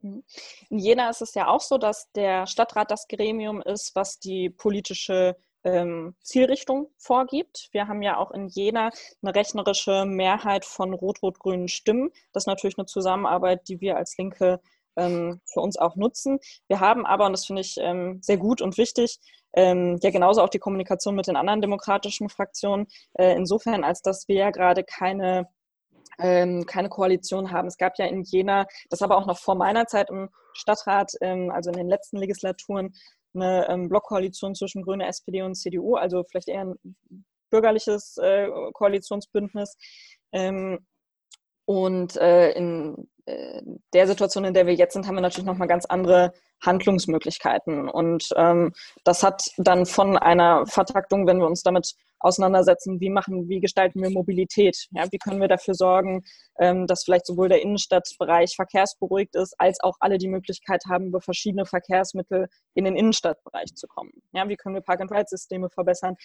Mhm. 0.02 0.24
In 0.68 0.78
Jena 0.78 1.08
ist 1.10 1.22
es 1.22 1.34
ja 1.34 1.48
auch 1.48 1.60
so, 1.60 1.78
dass 1.78 2.10
der 2.12 2.46
Stadtrat 2.46 2.90
das 2.90 3.08
Gremium 3.08 3.62
ist, 3.62 3.94
was 3.94 4.18
die 4.18 4.50
politische 4.50 5.36
ähm, 5.64 6.14
Zielrichtung 6.22 6.90
vorgibt. 6.98 7.68
Wir 7.72 7.88
haben 7.88 8.02
ja 8.02 8.16
auch 8.16 8.32
in 8.32 8.48
Jena 8.48 8.90
eine 9.22 9.34
rechnerische 9.34 10.04
Mehrheit 10.04 10.64
von 10.64 10.92
rot-rot-grünen 10.92 11.68
Stimmen. 11.68 12.10
Das 12.32 12.42
ist 12.44 12.48
natürlich 12.48 12.78
eine 12.78 12.86
Zusammenarbeit, 12.86 13.68
die 13.68 13.80
wir 13.80 13.96
als 13.96 14.16
Linke 14.18 14.60
ähm, 14.96 15.40
für 15.44 15.60
uns 15.60 15.78
auch 15.78 15.96
nutzen. 15.96 16.38
Wir 16.68 16.80
haben 16.80 17.06
aber, 17.06 17.26
und 17.26 17.32
das 17.32 17.46
finde 17.46 17.62
ich 17.62 17.76
ähm, 17.78 18.18
sehr 18.22 18.36
gut 18.36 18.60
und 18.60 18.76
wichtig, 18.76 19.20
ähm, 19.54 19.98
ja 20.02 20.10
genauso 20.10 20.42
auch 20.42 20.48
die 20.48 20.58
Kommunikation 20.58 21.14
mit 21.14 21.26
den 21.26 21.36
anderen 21.36 21.60
demokratischen 21.60 22.28
Fraktionen, 22.28 22.86
äh, 23.14 23.34
insofern 23.36 23.84
als 23.84 24.02
dass 24.02 24.26
wir 24.28 24.36
ja 24.36 24.50
gerade 24.50 24.82
keine 24.82 25.48
ähm, 26.18 26.66
keine 26.66 26.88
Koalition 26.88 27.50
haben. 27.50 27.68
Es 27.68 27.76
gab 27.76 27.98
ja 27.98 28.06
in 28.06 28.22
Jena, 28.22 28.66
das 28.90 29.02
aber 29.02 29.16
auch 29.16 29.26
noch 29.26 29.38
vor 29.38 29.54
meiner 29.54 29.86
Zeit 29.86 30.10
im 30.10 30.28
Stadtrat, 30.54 31.12
ähm, 31.20 31.50
also 31.50 31.70
in 31.70 31.76
den 31.76 31.88
letzten 31.88 32.18
Legislaturen, 32.18 32.94
eine 33.34 33.66
ähm, 33.68 33.88
Blockkoalition 33.88 34.54
zwischen 34.54 34.82
Grüne, 34.82 35.06
SPD 35.06 35.42
und 35.42 35.54
CDU, 35.54 35.96
also 35.96 36.24
vielleicht 36.24 36.48
eher 36.48 36.66
ein 36.66 36.96
bürgerliches 37.50 38.18
äh, 38.18 38.48
Koalitionsbündnis. 38.72 39.76
Ähm, 40.32 40.86
und 41.64 42.16
äh, 42.16 42.52
in 42.52 43.08
der 43.26 44.06
Situation, 44.06 44.44
in 44.44 44.54
der 44.54 44.66
wir 44.66 44.74
jetzt 44.74 44.94
sind, 44.94 45.06
haben 45.06 45.14
wir 45.14 45.20
natürlich 45.20 45.46
nochmal 45.46 45.68
ganz 45.68 45.84
andere 45.86 46.32
Handlungsmöglichkeiten. 46.60 47.88
Und 47.88 48.28
ähm, 48.36 48.72
das 49.04 49.22
hat 49.22 49.42
dann 49.58 49.86
von 49.86 50.16
einer 50.16 50.66
Vertaktung, 50.66 51.26
wenn 51.26 51.38
wir 51.38 51.46
uns 51.46 51.62
damit 51.62 51.94
auseinandersetzen, 52.18 53.00
wie 53.00 53.10
machen, 53.10 53.48
wie 53.48 53.60
gestalten 53.60 54.00
wir 54.00 54.10
Mobilität? 54.10 54.86
Ja, 54.92 55.04
wie 55.10 55.18
können 55.18 55.40
wir 55.40 55.48
dafür 55.48 55.74
sorgen, 55.74 56.22
ähm, 56.58 56.86
dass 56.86 57.04
vielleicht 57.04 57.26
sowohl 57.26 57.48
der 57.48 57.62
Innenstadtbereich 57.62 58.54
verkehrsberuhigt 58.54 59.34
ist, 59.34 59.54
als 59.58 59.80
auch 59.80 59.96
alle 60.00 60.18
die 60.18 60.28
Möglichkeit 60.28 60.82
haben, 60.88 61.06
über 61.06 61.20
verschiedene 61.20 61.66
Verkehrsmittel 61.66 62.48
in 62.74 62.84
den 62.84 62.96
Innenstadtbereich 62.96 63.74
zu 63.74 63.86
kommen? 63.88 64.12
Ja, 64.32 64.48
wie 64.48 64.56
können 64.56 64.76
wir 64.76 64.82
Park-and-Ride-Systeme 64.82 65.68
verbessern? 65.68 66.16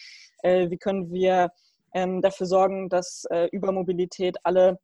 Äh, 0.43 0.69
wie 0.69 0.77
können 0.77 1.11
wir 1.11 1.49
ähm, 1.93 2.21
dafür 2.21 2.45
sorgen, 2.45 2.89
dass 2.89 3.25
äh, 3.31 3.47
über 3.51 3.71
Mobilität 3.71 4.37
alle 4.43 4.79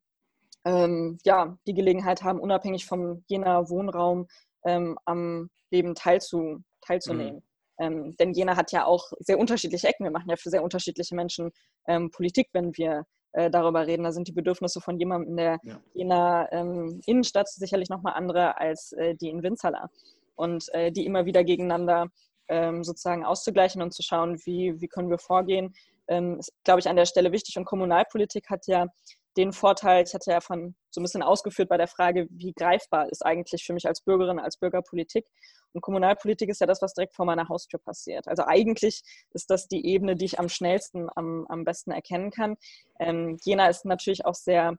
ähm, 0.66 1.18
ja, 1.24 1.58
die 1.68 1.74
Gelegenheit 1.74 2.24
haben, 2.24 2.40
unabhängig 2.40 2.86
vom 2.86 3.24
jener 3.28 3.70
Wohnraum 3.70 4.28
ähm, 4.66 4.98
am 5.06 5.50
Leben 5.72 5.96
teilzu, 5.96 6.64
teilzunehmen. 6.82 7.36
Mhm. 7.36 7.44
Ähm, 7.80 8.16
denn 8.18 8.34
Jena 8.34 8.56
hat 8.56 8.72
ja 8.72 8.86
auch 8.86 9.12
sehr 9.20 9.40
unterschiedliche 9.40 9.88
Ecken. 9.88 10.04
Wir 10.04 10.12
machen 10.12 10.30
ja 10.30 10.36
für 10.36 10.50
sehr 10.50 10.64
unterschiedliche 10.64 11.16
Menschen 11.16 11.52
ähm, 11.88 12.12
Politik, 12.12 12.50
wenn 12.54 12.76
wir 12.78 13.06
äh, 13.32 13.50
darüber 13.50 13.88
reden. 13.88 14.04
Da 14.04 14.12
sind 14.12 14.28
die 14.28 14.34
Bedürfnisse 14.34 14.80
von 14.80 15.00
jemandem 15.00 15.32
in 15.32 15.38
der 15.38 15.60
ja. 15.64 15.82
Jena 15.94 16.52
ähm, 16.52 17.02
Innenstadt 17.06 17.50
sicherlich 17.50 17.90
nochmal 17.90 18.14
andere 18.14 18.58
als 18.60 18.92
äh, 18.94 19.16
die 19.16 19.30
in 19.30 19.42
Winzerla. 19.42 19.90
Und 20.36 20.72
äh, 20.74 20.92
die 20.92 21.06
immer 21.06 21.26
wieder 21.26 21.44
gegeneinander 21.44 22.08
ähm, 22.48 22.84
sozusagen 22.84 23.26
auszugleichen 23.26 23.82
und 23.82 23.94
zu 23.94 24.04
schauen, 24.04 24.38
wie, 24.46 24.80
wie 24.80 24.88
können 24.88 25.10
wir 25.10 25.20
vorgehen, 25.20 25.74
ähm, 26.08 26.40
ist, 26.40 26.52
glaube 26.64 26.80
ich, 26.80 26.88
an 26.88 26.96
der 26.96 27.06
Stelle 27.06 27.32
wichtig. 27.32 27.58
Und 27.58 27.66
Kommunalpolitik 27.66 28.50
hat 28.50 28.68
ja 28.68 28.88
den 29.38 29.52
Vorteil, 29.52 30.04
ich 30.06 30.14
hatte 30.14 30.32
ja 30.32 30.42
von 30.42 30.76
so 30.92 31.02
ein 31.02 31.04
bisschen 31.04 31.24
ausgeführt 31.24 31.70
bei 31.70 31.78
der 31.78 31.88
Frage, 31.88 32.28
wie 32.30 32.54
greifbar 32.54 33.10
ist 33.10 33.26
eigentlich 33.26 33.66
für 33.66 33.74
mich 33.74 33.88
als 33.88 34.02
Bürgerin, 34.02 34.40
als 34.40 34.58
Bürgerpolitik. 34.58 35.26
Und 35.74 35.82
Kommunalpolitik 35.82 36.50
ist 36.50 36.62
ja 36.62 36.68
das, 36.68 36.82
was 36.82 36.94
direkt 36.94 37.16
vor 37.16 37.26
meiner 37.26 37.50
Haustür 37.50 37.80
passiert. 37.80 38.28
Also 38.28 38.44
eigentlich 38.46 39.02
ist 39.34 39.50
das 39.50 39.68
die 39.68 39.86
Ebene, 39.88 40.16
die 40.16 40.26
ich 40.26 40.40
am 40.40 40.50
schnellsten, 40.50 41.08
am, 41.16 41.48
am 41.48 41.64
besten 41.64 41.92
erkennen 41.92 42.30
kann. 42.30 42.58
Ähm, 43.00 43.38
Jena 43.44 43.68
ist 43.68 43.86
natürlich 43.86 44.26
auch 44.26 44.36
sehr 44.36 44.78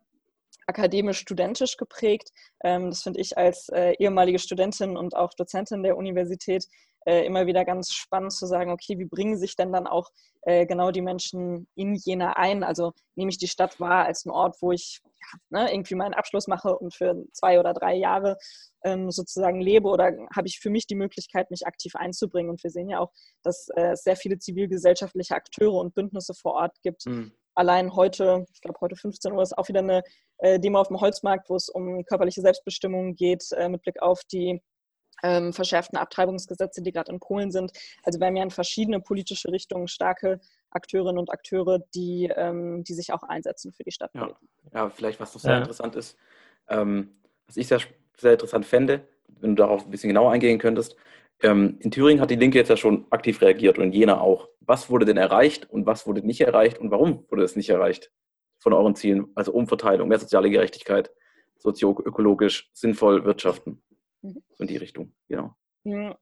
akademisch-studentisch 0.66 1.76
geprägt. 1.76 2.30
Ähm, 2.62 2.90
das 2.90 3.02
finde 3.02 3.20
ich 3.20 3.36
als 3.36 3.68
äh, 3.70 3.94
ehemalige 3.98 4.38
Studentin 4.38 4.96
und 4.96 5.16
auch 5.16 5.34
Dozentin 5.34 5.82
der 5.82 5.96
Universität 5.96 6.68
äh, 7.04 7.24
immer 7.24 7.46
wieder 7.46 7.64
ganz 7.64 7.92
spannend 7.92 8.32
zu 8.32 8.46
sagen, 8.46 8.70
okay, 8.70 8.98
wie 8.98 9.04
bringen 9.04 9.36
sich 9.36 9.56
denn 9.56 9.72
dann 9.72 9.86
auch 9.86 10.10
äh, 10.42 10.66
genau 10.66 10.90
die 10.90 11.02
Menschen 11.02 11.66
in 11.74 11.94
Jena 11.94 12.34
ein? 12.36 12.62
Also 12.62 12.92
nehme 13.14 13.30
ich 13.30 13.38
die 13.38 13.48
Stadt 13.48 13.80
wahr 13.80 14.06
als 14.06 14.24
einen 14.24 14.34
Ort, 14.34 14.56
wo 14.60 14.72
ich 14.72 15.00
ja, 15.04 15.60
ne, 15.60 15.72
irgendwie 15.72 15.94
meinen 15.94 16.14
Abschluss 16.14 16.46
mache 16.46 16.76
und 16.76 16.94
für 16.94 17.14
zwei 17.32 17.58
oder 17.58 17.74
drei 17.74 17.94
Jahre 17.94 18.36
ähm, 18.84 19.10
sozusagen 19.10 19.60
lebe 19.60 19.88
oder 19.88 20.12
habe 20.34 20.46
ich 20.46 20.60
für 20.60 20.70
mich 20.70 20.86
die 20.86 20.94
Möglichkeit, 20.94 21.50
mich 21.50 21.66
aktiv 21.66 21.94
einzubringen? 21.96 22.50
Und 22.50 22.62
wir 22.62 22.70
sehen 22.70 22.88
ja 22.88 23.00
auch, 23.00 23.12
dass 23.42 23.68
äh, 23.76 23.92
es 23.92 24.02
sehr 24.02 24.16
viele 24.16 24.38
zivilgesellschaftliche 24.38 25.34
Akteure 25.34 25.74
und 25.74 25.94
Bündnisse 25.94 26.34
vor 26.34 26.54
Ort 26.54 26.76
gibt. 26.82 27.06
Mhm. 27.06 27.32
Allein 27.56 27.94
heute, 27.94 28.46
ich 28.52 28.60
glaube 28.60 28.80
heute 28.80 28.96
15 28.96 29.32
Uhr 29.32 29.42
ist 29.42 29.56
auch 29.56 29.68
wieder 29.68 29.80
eine 29.80 30.02
äh, 30.38 30.58
Demo 30.58 30.80
auf 30.80 30.88
dem 30.88 31.00
Holzmarkt, 31.00 31.48
wo 31.48 31.54
es 31.54 31.68
um 31.68 32.04
körperliche 32.04 32.40
Selbstbestimmung 32.40 33.14
geht, 33.14 33.44
äh, 33.52 33.68
mit 33.68 33.82
Blick 33.82 34.02
auf 34.02 34.22
die 34.24 34.60
ähm, 35.22 35.52
verschärften 35.52 35.98
Abtreibungsgesetze, 35.98 36.82
die 36.82 36.92
gerade 36.92 37.12
in 37.12 37.20
Polen 37.20 37.50
sind. 37.50 37.72
Also 38.02 38.20
wir 38.20 38.26
haben 38.26 38.36
ja 38.36 38.42
in 38.42 38.50
verschiedene 38.50 39.00
politische 39.00 39.50
Richtungen 39.50 39.88
starke 39.88 40.40
Akteurinnen 40.70 41.18
und 41.18 41.30
Akteure, 41.30 41.80
die, 41.94 42.30
ähm, 42.34 42.84
die 42.84 42.94
sich 42.94 43.12
auch 43.12 43.22
einsetzen 43.22 43.72
für 43.72 43.84
die 43.84 43.92
Stadtpolitik. 43.92 44.48
Ja, 44.72 44.84
ja 44.84 44.90
vielleicht 44.90 45.20
was 45.20 45.32
noch 45.34 45.40
sehr 45.40 45.52
ja. 45.52 45.58
interessant 45.58 45.96
ist, 45.96 46.16
ähm, 46.68 47.16
was 47.46 47.56
ich 47.56 47.68
sehr, 47.68 47.80
sehr 48.16 48.32
interessant 48.32 48.66
fände, 48.66 49.06
wenn 49.40 49.56
du 49.56 49.62
darauf 49.62 49.84
ein 49.84 49.90
bisschen 49.90 50.08
genauer 50.08 50.32
eingehen 50.32 50.58
könntest. 50.58 50.96
Ähm, 51.42 51.76
in 51.80 51.90
Thüringen 51.90 52.20
hat 52.20 52.30
die 52.30 52.36
Linke 52.36 52.58
jetzt 52.58 52.68
ja 52.68 52.76
schon 52.76 53.06
aktiv 53.10 53.40
reagiert 53.40 53.78
und 53.78 53.84
in 53.84 53.92
Jena 53.92 54.20
auch. 54.20 54.48
Was 54.60 54.90
wurde 54.90 55.04
denn 55.04 55.16
erreicht 55.16 55.70
und 55.70 55.86
was 55.86 56.06
wurde 56.06 56.26
nicht 56.26 56.40
erreicht 56.40 56.78
und 56.78 56.90
warum 56.90 57.24
wurde 57.28 57.44
es 57.44 57.56
nicht 57.56 57.70
erreicht 57.70 58.10
von 58.58 58.72
euren 58.72 58.94
Zielen? 58.94 59.26
Also 59.34 59.52
Umverteilung, 59.52 60.08
mehr 60.08 60.18
soziale 60.18 60.50
Gerechtigkeit, 60.50 61.10
sozioökologisch 61.58 62.70
sinnvoll 62.72 63.24
wirtschaften. 63.24 63.82
Mhm. 64.24 64.42
in 64.58 64.66
die 64.66 64.76
Richtung, 64.78 65.14
genau. 65.28 65.54
Mhm. 65.84 66.14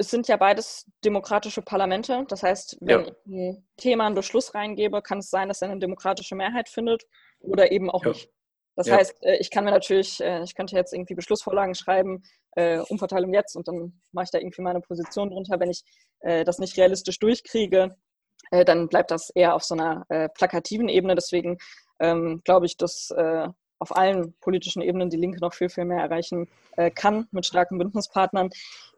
Es 0.00 0.10
sind 0.10 0.28
ja 0.28 0.36
beides 0.36 0.86
demokratische 1.04 1.62
Parlamente. 1.62 2.24
Das 2.28 2.44
heißt, 2.44 2.78
wenn 2.80 3.00
ja. 3.00 3.06
ich 3.06 3.26
ein 3.26 3.68
Thema 3.76 4.06
einen 4.06 4.14
Beschluss 4.14 4.54
reingebe, 4.54 5.02
kann 5.02 5.18
es 5.18 5.30
sein, 5.30 5.48
dass 5.48 5.60
er 5.60 5.70
eine 5.70 5.80
demokratische 5.80 6.36
Mehrheit 6.36 6.68
findet 6.68 7.02
oder 7.40 7.72
eben 7.72 7.90
auch 7.90 8.04
ja. 8.04 8.10
nicht. 8.10 8.30
Das 8.76 8.86
ja. 8.86 8.96
heißt, 8.96 9.24
äh, 9.24 9.38
ich 9.38 9.50
kann 9.50 9.64
mir 9.64 9.72
natürlich, 9.72 10.20
äh, 10.20 10.44
ich 10.44 10.54
könnte 10.54 10.76
jetzt 10.76 10.92
irgendwie 10.92 11.14
Beschlussvorlagen 11.14 11.74
schreiben, 11.74 12.22
äh, 12.52 12.78
Umverteilung 12.78 13.34
jetzt 13.34 13.56
und 13.56 13.66
dann 13.66 14.00
mache 14.12 14.26
ich 14.26 14.30
da 14.30 14.38
irgendwie 14.38 14.62
meine 14.62 14.80
Position 14.80 15.30
drunter. 15.30 15.58
Wenn 15.58 15.70
ich 15.70 15.84
das 16.20 16.58
nicht 16.58 16.76
realistisch 16.76 17.20
durchkriege, 17.20 17.96
dann 18.50 18.88
bleibt 18.88 19.12
das 19.12 19.30
eher 19.30 19.54
auf 19.54 19.62
so 19.62 19.76
einer 19.76 20.04
plakativen 20.34 20.88
Ebene. 20.88 21.14
Deswegen 21.14 21.58
ähm, 22.00 22.42
glaube 22.44 22.66
ich, 22.66 22.76
dass 22.76 23.12
auf 23.78 23.96
allen 23.96 24.34
politischen 24.40 24.82
Ebenen 24.82 25.10
die 25.10 25.16
Linke 25.16 25.40
noch 25.40 25.54
viel, 25.54 25.68
viel 25.68 25.84
mehr 25.84 26.02
erreichen 26.02 26.48
äh, 26.76 26.90
kann 26.90 27.26
mit 27.30 27.46
starken 27.46 27.78
Bündnispartnern. 27.78 28.50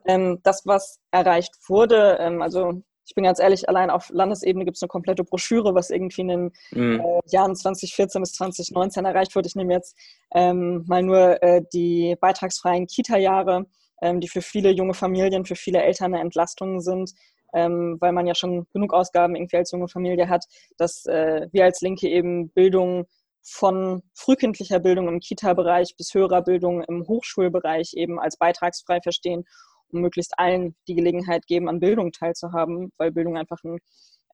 Ähm, 0.06 0.40
das, 0.42 0.66
was 0.66 1.00
erreicht 1.10 1.54
wurde, 1.68 2.16
ähm, 2.20 2.42
also 2.42 2.82
ich 3.10 3.14
bin 3.16 3.24
ganz 3.24 3.40
ehrlich, 3.40 3.68
allein 3.68 3.90
auf 3.90 4.08
Landesebene 4.10 4.64
gibt 4.64 4.76
es 4.76 4.82
eine 4.82 4.88
komplette 4.88 5.24
Broschüre, 5.24 5.74
was 5.74 5.90
irgendwie 5.90 6.20
in 6.20 6.28
den 6.28 6.52
mhm. 6.70 7.00
äh, 7.00 7.20
Jahren 7.26 7.56
2014 7.56 8.22
bis 8.22 8.32
2019 8.34 9.04
erreicht 9.04 9.34
wurde. 9.34 9.48
Ich 9.48 9.56
nehme 9.56 9.74
jetzt 9.74 9.96
ähm, 10.32 10.84
mal 10.86 11.02
nur 11.02 11.42
äh, 11.42 11.62
die 11.72 12.16
beitragsfreien 12.20 12.86
Kita-Jahre, 12.86 13.66
ähm, 14.00 14.20
die 14.20 14.28
für 14.28 14.42
viele 14.42 14.70
junge 14.70 14.94
Familien, 14.94 15.44
für 15.44 15.56
viele 15.56 15.82
Eltern 15.82 16.14
eine 16.14 16.22
Entlastung 16.22 16.80
sind. 16.80 17.10
ähm, 17.52 17.96
weil 18.00 18.12
man 18.12 18.28
ja 18.28 18.36
schon 18.36 18.68
genug 18.72 18.94
Ausgaben 18.94 19.34
irgendwie 19.34 19.56
als 19.56 19.72
junge 19.72 19.88
Familie 19.88 20.28
hat, 20.28 20.44
dass 20.78 21.04
äh, 21.06 21.48
wir 21.50 21.64
als 21.64 21.80
Linke 21.80 22.06
eben 22.08 22.50
Bildung 22.50 23.08
von 23.42 24.02
frühkindlicher 24.14 24.80
Bildung 24.80 25.08
im 25.08 25.20
Kita-Bereich 25.20 25.96
bis 25.96 26.14
höherer 26.14 26.42
Bildung 26.42 26.82
im 26.84 27.06
Hochschulbereich 27.06 27.94
eben 27.94 28.20
als 28.20 28.36
beitragsfrei 28.36 29.00
verstehen 29.00 29.44
und 29.88 30.00
möglichst 30.00 30.38
allen 30.38 30.76
die 30.88 30.94
Gelegenheit 30.94 31.46
geben, 31.46 31.68
an 31.68 31.80
Bildung 31.80 32.12
teilzuhaben, 32.12 32.92
weil 32.96 33.12
Bildung 33.12 33.36
einfach 33.36 33.62
ein 33.64 33.78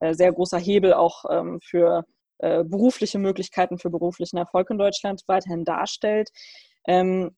äh, 0.01 0.13
sehr 0.13 0.31
großer 0.31 0.59
Hebel 0.59 0.93
auch 0.93 1.25
ähm, 1.29 1.59
für 1.63 2.05
äh, 2.39 2.63
berufliche 2.63 3.19
Möglichkeiten, 3.19 3.79
für 3.79 3.89
beruflichen 3.89 4.37
Erfolg 4.37 4.69
in 4.69 4.77
Deutschland 4.77 5.23
weiterhin 5.27 5.65
darstellt. 5.65 6.29
Ähm, 6.85 7.35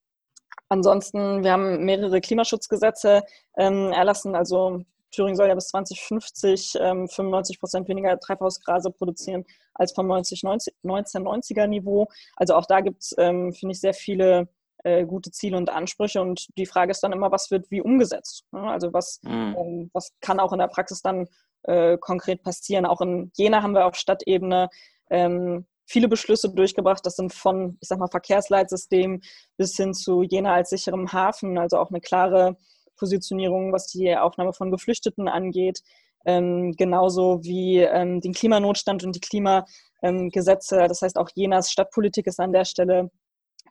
ansonsten, 0.68 1.44
wir 1.44 1.52
haben 1.52 1.86
mehrere 1.86 2.20
Klimaschutzgesetze 2.20 3.24
ähm, 3.58 3.92
erlassen, 3.94 4.36
also 4.36 4.84
Thüringen 5.12 5.36
soll 5.36 5.48
ja 5.48 5.56
bis 5.56 5.68
2050 5.70 6.76
ähm, 6.80 7.08
95 7.08 7.60
Prozent 7.60 7.88
weniger 7.88 8.20
Treibhausgase 8.20 8.92
produzieren 8.92 9.46
als 9.74 9.94
vom 9.94 10.08
90, 10.08 10.44
90, 10.44 10.74
1990er 10.84 11.68
Niveau. 11.68 12.08
Also 12.36 12.56
auch 12.56 12.66
da 12.66 12.82
gibt 12.82 13.02
es, 13.02 13.16
ähm, 13.18 13.54
finde 13.54 13.74
ich, 13.74 13.80
sehr 13.80 13.94
viele 13.94 14.50
äh, 14.84 15.06
gute 15.06 15.32
Ziele 15.32 15.58
und 15.58 15.70
Ansprüche. 15.70 16.22
Und 16.22 16.48
die 16.58 16.66
Frage 16.66 16.92
ist 16.92 17.02
dann 17.02 17.14
immer, 17.14 17.32
was 17.32 17.52
wird 17.52 17.70
wie 17.72 17.82
umgesetzt? 17.82 18.46
Ne? 18.52 18.62
Also 18.62 18.94
was, 18.94 19.20
mhm. 19.24 19.56
ähm, 19.58 19.90
was 19.94 20.12
kann 20.22 20.40
auch 20.40 20.54
in 20.54 20.60
der 20.60 20.68
Praxis 20.68 21.02
dann 21.02 21.28
äh, 21.64 21.98
konkret 21.98 22.44
passieren? 22.44 22.86
Auch 22.86 23.02
in 23.02 23.32
Jena 23.36 23.62
haben 23.62 23.74
wir 23.74 23.86
auf 23.86 23.96
Stadtebene 23.96 24.70
ähm, 25.10 25.66
viele 25.86 26.08
Beschlüsse 26.08 26.54
durchgebracht. 26.54 27.06
Das 27.06 27.16
sind 27.16 27.34
von, 27.34 27.78
ich 27.82 27.88
sag 27.88 28.00
mal, 28.00 28.08
Verkehrsleitsystem 28.08 29.22
bis 29.58 29.76
hin 29.76 29.94
zu 29.94 30.24
Jena 30.24 30.54
als 30.54 30.70
sicherem 30.70 31.12
Hafen, 31.12 31.58
also 31.58 31.78
auch 31.78 31.90
eine 31.90 32.00
klare 32.00 32.58
Positionierung, 33.00 33.72
was 33.74 33.88
die 33.88 34.16
Aufnahme 34.16 34.54
von 34.54 34.72
Geflüchteten 34.72 35.28
angeht. 35.28 35.82
Ähm, 36.26 36.74
genauso 36.78 37.44
wie 37.44 37.80
ähm, 37.80 38.20
den 38.22 38.34
Klimanotstand 38.34 39.04
und 39.04 39.16
die 39.16 39.22
Klimagesetze. 39.22 40.88
das 40.88 41.02
heißt, 41.02 41.18
auch 41.18 41.30
Jenas 41.34 41.72
Stadtpolitik 41.72 42.28
ist 42.28 42.40
an 42.40 42.52
der 42.52 42.66
Stelle 42.66 43.10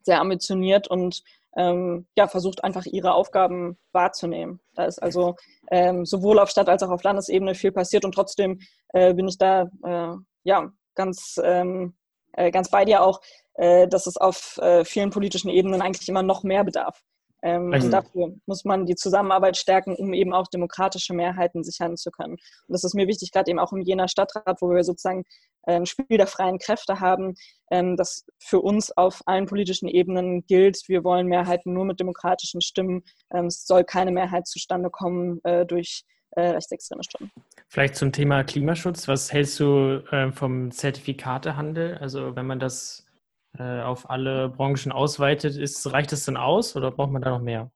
sehr 0.02 0.20
ambitioniert 0.20 0.88
und 0.88 1.22
ähm, 1.56 2.06
ja, 2.16 2.28
versucht 2.28 2.64
einfach 2.64 2.86
ihre 2.86 3.12
Aufgaben 3.12 3.78
wahrzunehmen. 3.92 4.60
Da 4.74 4.84
ist 4.84 5.02
also 5.02 5.36
ähm, 5.70 6.06
sowohl 6.06 6.38
auf 6.38 6.50
Stadt- 6.50 6.68
als 6.68 6.82
auch 6.82 6.90
auf 6.90 7.02
Landesebene 7.02 7.54
viel 7.54 7.72
passiert 7.72 8.04
und 8.04 8.14
trotzdem 8.14 8.60
äh, 8.94 9.12
bin 9.12 9.28
ich 9.28 9.38
da 9.38 9.68
äh, 9.84 10.16
ja, 10.44 10.72
ganz, 10.94 11.40
ähm, 11.42 11.94
äh, 12.32 12.50
ganz 12.50 12.70
bei 12.70 12.84
dir 12.84 13.02
auch, 13.02 13.20
äh, 13.54 13.88
dass 13.88 14.06
es 14.06 14.16
auf 14.16 14.58
äh, 14.58 14.84
vielen 14.84 15.10
politischen 15.10 15.50
Ebenen 15.50 15.82
eigentlich 15.82 16.08
immer 16.08 16.22
noch 16.22 16.42
mehr 16.42 16.64
bedarf. 16.64 17.02
Ähm, 17.42 17.72
also. 17.72 17.86
Und 17.86 17.92
dafür 17.92 18.34
muss 18.46 18.64
man 18.64 18.86
die 18.86 18.96
Zusammenarbeit 18.96 19.56
stärken, 19.56 19.94
um 19.94 20.12
eben 20.12 20.32
auch 20.32 20.48
demokratische 20.48 21.14
Mehrheiten 21.14 21.62
sichern 21.62 21.96
zu 21.96 22.10
können. 22.10 22.32
Und 22.32 22.72
das 22.72 22.84
ist 22.84 22.94
mir 22.94 23.06
wichtig, 23.06 23.32
gerade 23.32 23.50
eben 23.50 23.58
auch 23.58 23.72
im 23.72 23.82
Jena 23.82 24.08
Stadtrat, 24.08 24.60
wo 24.60 24.70
wir 24.70 24.82
sozusagen 24.84 25.24
äh, 25.66 25.74
ein 25.74 25.86
Spiel 25.86 26.18
der 26.18 26.26
freien 26.26 26.58
Kräfte 26.58 27.00
haben, 27.00 27.34
ähm, 27.70 27.96
dass 27.96 28.24
für 28.38 28.60
uns 28.60 28.90
auf 28.96 29.22
allen 29.26 29.46
politischen 29.46 29.88
Ebenen 29.88 30.44
gilt, 30.46 30.88
wir 30.88 31.04
wollen 31.04 31.26
Mehrheiten 31.26 31.72
nur 31.72 31.84
mit 31.84 32.00
demokratischen 32.00 32.60
Stimmen. 32.60 33.04
Ähm, 33.32 33.46
es 33.46 33.66
soll 33.66 33.84
keine 33.84 34.10
Mehrheit 34.10 34.46
zustande 34.46 34.90
kommen 34.90 35.40
äh, 35.44 35.64
durch 35.64 36.04
äh, 36.32 36.40
rechtsextreme 36.40 37.02
Stimmen. 37.04 37.30
Vielleicht 37.68 37.96
zum 37.96 38.12
Thema 38.12 38.44
Klimaschutz. 38.44 39.08
Was 39.08 39.32
hältst 39.32 39.60
du 39.60 40.02
äh, 40.10 40.30
vom 40.32 40.70
Zertifikatehandel? 40.70 41.98
Also 41.98 42.36
wenn 42.36 42.46
man 42.46 42.60
das 42.60 43.07
äh, 43.56 43.82
auf 43.82 44.10
alle 44.10 44.48
Branchen 44.48 44.92
ausweitet, 44.92 45.56
ist, 45.56 45.90
reicht 45.92 46.12
das 46.12 46.24
denn 46.24 46.36
aus 46.36 46.76
oder 46.76 46.90
braucht 46.90 47.10
man 47.10 47.22
da 47.22 47.30
noch 47.30 47.40
mehr? 47.40 47.70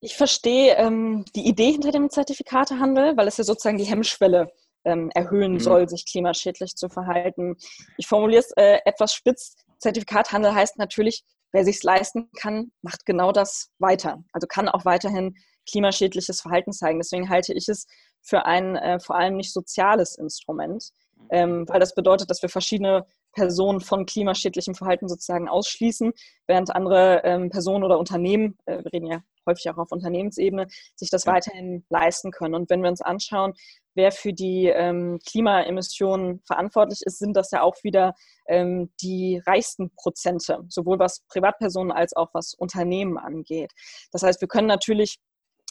Ich 0.00 0.16
verstehe 0.16 0.76
ähm, 0.76 1.24
die 1.34 1.46
Idee 1.46 1.72
hinter 1.72 1.90
dem 1.90 2.10
Zertifikatehandel, 2.10 3.16
weil 3.16 3.28
es 3.28 3.38
ja 3.38 3.44
sozusagen 3.44 3.78
die 3.78 3.84
Hemmschwelle 3.84 4.52
ähm, 4.84 5.10
erhöhen 5.14 5.54
mhm. 5.54 5.60
soll, 5.60 5.88
sich 5.88 6.06
klimaschädlich 6.06 6.76
zu 6.76 6.88
verhalten. 6.88 7.56
Ich 7.96 8.06
formuliere 8.06 8.40
es 8.40 8.52
äh, 8.56 8.78
etwas 8.84 9.12
spitz. 9.14 9.56
Zertifikathandel 9.78 10.54
heißt 10.54 10.78
natürlich, 10.78 11.24
wer 11.52 11.64
sich 11.64 11.82
leisten 11.82 12.30
kann, 12.38 12.70
macht 12.82 13.04
genau 13.04 13.32
das 13.32 13.70
weiter. 13.78 14.22
Also 14.32 14.46
kann 14.46 14.68
auch 14.68 14.84
weiterhin 14.84 15.34
klimaschädliches 15.68 16.40
Verhalten 16.40 16.72
zeigen. 16.72 17.00
Deswegen 17.00 17.28
halte 17.28 17.52
ich 17.52 17.68
es 17.68 17.86
für 18.22 18.44
ein 18.44 18.76
äh, 18.76 19.00
vor 19.00 19.16
allem 19.16 19.36
nicht 19.36 19.52
soziales 19.52 20.16
Instrument, 20.16 20.90
ähm, 21.30 21.68
weil 21.68 21.80
das 21.80 21.94
bedeutet, 21.94 22.30
dass 22.30 22.42
wir 22.42 22.48
verschiedene 22.48 23.06
Personen 23.36 23.80
von 23.80 24.06
klimaschädlichem 24.06 24.74
Verhalten 24.74 25.08
sozusagen 25.08 25.46
ausschließen, 25.46 26.12
während 26.46 26.74
andere 26.74 27.20
ähm, 27.22 27.50
Personen 27.50 27.84
oder 27.84 27.98
Unternehmen, 27.98 28.56
äh, 28.64 28.82
wir 28.82 28.92
reden 28.92 29.06
ja 29.06 29.20
häufig 29.46 29.70
auch 29.70 29.76
auf 29.76 29.92
Unternehmensebene, 29.92 30.66
sich 30.96 31.10
das 31.10 31.26
weiterhin 31.26 31.84
leisten 31.88 32.32
können. 32.32 32.54
Und 32.54 32.70
wenn 32.70 32.82
wir 32.82 32.88
uns 32.88 33.02
anschauen, 33.02 33.52
wer 33.94 34.10
für 34.10 34.32
die 34.32 34.66
ähm, 34.66 35.20
Klimaemissionen 35.28 36.40
verantwortlich 36.46 37.02
ist, 37.04 37.18
sind 37.18 37.36
das 37.36 37.50
ja 37.50 37.62
auch 37.62 37.76
wieder 37.84 38.14
ähm, 38.48 38.90
die 39.02 39.40
reichsten 39.46 39.94
Prozente, 39.94 40.64
sowohl 40.68 40.98
was 40.98 41.20
Privatpersonen 41.28 41.92
als 41.92 42.16
auch 42.16 42.30
was 42.32 42.54
Unternehmen 42.54 43.18
angeht. 43.18 43.72
Das 44.12 44.22
heißt, 44.22 44.40
wir 44.40 44.48
können 44.48 44.66
natürlich 44.66 45.18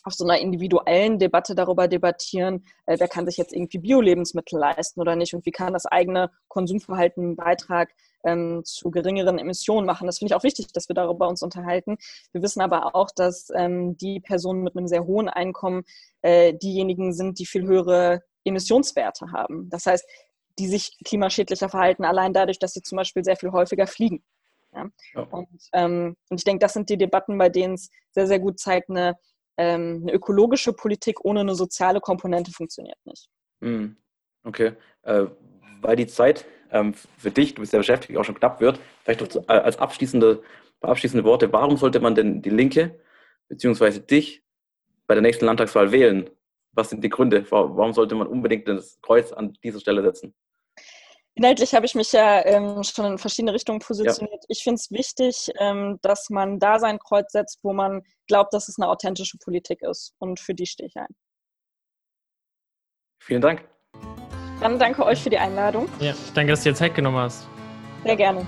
auf 0.06 0.14
so 0.14 0.24
einer 0.24 0.40
individuellen 0.40 1.18
Debatte 1.20 1.56
darüber 1.56 1.88
debattieren, 1.88 2.64
äh, 2.86 2.96
wer 3.00 3.08
kann 3.08 3.26
sich 3.26 3.38
jetzt 3.38 3.54
irgendwie 3.54 3.80
Bio-Lebensmittel 3.80 4.60
leisten 4.60 5.02
oder 5.02 5.16
nicht 5.16 5.34
und 5.34 5.46
wie 5.46 5.52
kann 5.52 5.74
das 5.74 5.86
eigene 5.86 6.30
Konsumverhalten 6.48 7.24
einen 7.24 7.36
Beitrag 7.36 7.90
ähm, 8.24 8.62
zu 8.64 8.92
geringeren 8.92 9.40
Emissionen 9.40 9.86
machen. 9.86 10.06
Das 10.06 10.20
finde 10.20 10.32
ich 10.32 10.36
auch 10.36 10.44
wichtig, 10.44 10.72
dass 10.74 10.88
wir 10.90 10.94
darüber 10.94 11.28
uns 11.28 11.42
unterhalten. 11.42 11.98
Wir 12.32 12.42
wissen 12.42 12.62
aber 12.62 12.96
auch, 12.96 13.10
dass 13.16 13.50
ähm, 13.56 13.98
die 13.98 14.20
Personen 14.20 14.62
mit 14.62 14.78
einem 14.78 14.88
sehr 14.88 15.06
hohen 15.06 15.28
Einkommen 15.28 15.84
äh, 16.22 16.54
diejenigen 16.54 17.14
sind, 17.14 17.40
die 17.40 17.46
viel 17.46 17.64
höhere 17.64 18.24
Emissionswerte 18.44 19.32
haben. 19.32 19.70
Das 19.70 19.88
heißt, 19.88 20.06
die 20.60 20.68
sich 20.68 20.98
klimaschädlicher 21.04 21.68
verhalten, 21.68 22.06
allein 22.06 22.32
dadurch, 22.32 22.60
dass 22.60 22.74
sie 22.74 22.82
zum 22.82 22.98
Beispiel 22.98 23.24
sehr 23.24 23.36
viel 23.36 23.52
häufiger 23.52 23.88
fliegen. 23.88 24.24
Ja? 24.74 24.90
Ja. 25.14 25.22
Und, 25.22 25.48
ähm, 25.74 26.16
und 26.30 26.38
ich 26.38 26.44
denke, 26.44 26.60
das 26.60 26.74
sind 26.74 26.90
die 26.90 26.98
Debatten, 26.98 27.38
bei 27.38 27.50
denen 27.50 27.74
es 27.74 27.90
sehr, 28.12 28.28
sehr 28.28 28.40
gut 28.40 28.60
zeigt, 28.60 28.90
eine 28.90 29.16
ähm, 29.58 30.02
eine 30.04 30.14
ökologische 30.14 30.74
Politik 30.74 31.24
ohne 31.24 31.42
eine 31.42 31.56
soziale 31.56 32.00
Komponente 32.00 32.52
funktioniert 32.52 32.98
nicht. 33.06 33.28
Hm, 33.62 33.98
okay. 34.44 34.74
Äh, 35.04 35.26
weil 35.82 35.96
die 35.96 36.08
Zeit 36.08 36.46
ähm, 36.72 36.94
für 36.94 37.32
dich, 37.32 37.54
du 37.54 37.62
bist 37.62 37.74
ja 37.74 37.80
beschäftigt, 37.80 38.18
auch 38.18 38.24
schon 38.24 38.36
knapp 38.36 38.60
wird, 38.60 38.80
vielleicht 39.04 39.22
noch 39.22 39.44
äh, 39.48 39.54
als 39.54 39.78
abschließende, 39.78 40.42
abschließende 40.82 41.24
Worte, 41.24 41.52
warum 41.52 41.78
sollte 41.78 42.00
man 42.00 42.16
denn 42.16 42.42
die 42.42 42.50
Linke 42.50 43.00
bzw. 43.50 44.00
dich 44.00 44.44
bei 45.08 45.14
der 45.14 45.22
nächsten 45.22 45.46
Landtagswahl 45.46 45.92
wählen? 45.92 46.30
Was 46.72 46.90
sind 46.90 47.04
die 47.04 47.10
Gründe? 47.10 47.50
Warum 47.50 47.94
sollte 47.94 48.16
man 48.16 48.28
unbedingt 48.28 48.68
das 48.68 49.00
Kreuz 49.02 49.32
an 49.32 49.54
dieser 49.64 49.80
Stelle 49.80 50.02
setzen? 50.02 50.36
Inhaltlich 51.38 51.76
habe 51.76 51.86
ich 51.86 51.96
mich 51.96 52.14
ja 52.14 52.46
ähm, 52.46 52.82
schon 52.84 53.06
in 53.06 53.18
verschiedene 53.18 53.54
Richtungen 53.54 53.80
positioniert. 53.80 54.44
Ja. 54.44 54.48
Ich 54.48 54.64
finde 54.64 54.76
es 54.76 54.90
wichtig, 54.90 55.52
ähm, 55.60 56.00
dass 56.02 56.30
man 56.30 56.60
da 56.60 56.80
sein 56.80 56.98
Kreuz 56.98 57.32
setzt, 57.34 57.60
wo 57.62 57.74
man 57.74 58.04
glaubt, 58.28 58.54
dass 58.54 58.70
es 58.70 58.80
eine 58.80 58.88
authentische 58.88 59.38
Politik 59.38 59.82
ist. 59.82 60.14
Und 60.18 60.40
für 60.40 60.54
die 60.54 60.66
stehe 60.66 60.88
ich 60.88 60.96
ein. 60.96 61.14
Vielen 63.22 63.42
Dank. 63.42 63.68
Dann 64.62 64.80
danke 64.80 65.06
euch 65.06 65.22
für 65.22 65.30
die 65.30 65.38
Einladung. 65.38 65.90
Ja, 66.00 66.14
danke, 66.34 66.54
dass 66.54 66.64
du 66.64 66.70
dir 66.70 66.76
Zeit 66.76 66.96
genommen 66.96 67.18
hast. 67.18 67.48
Sehr 68.04 68.16
gerne. 68.16 68.48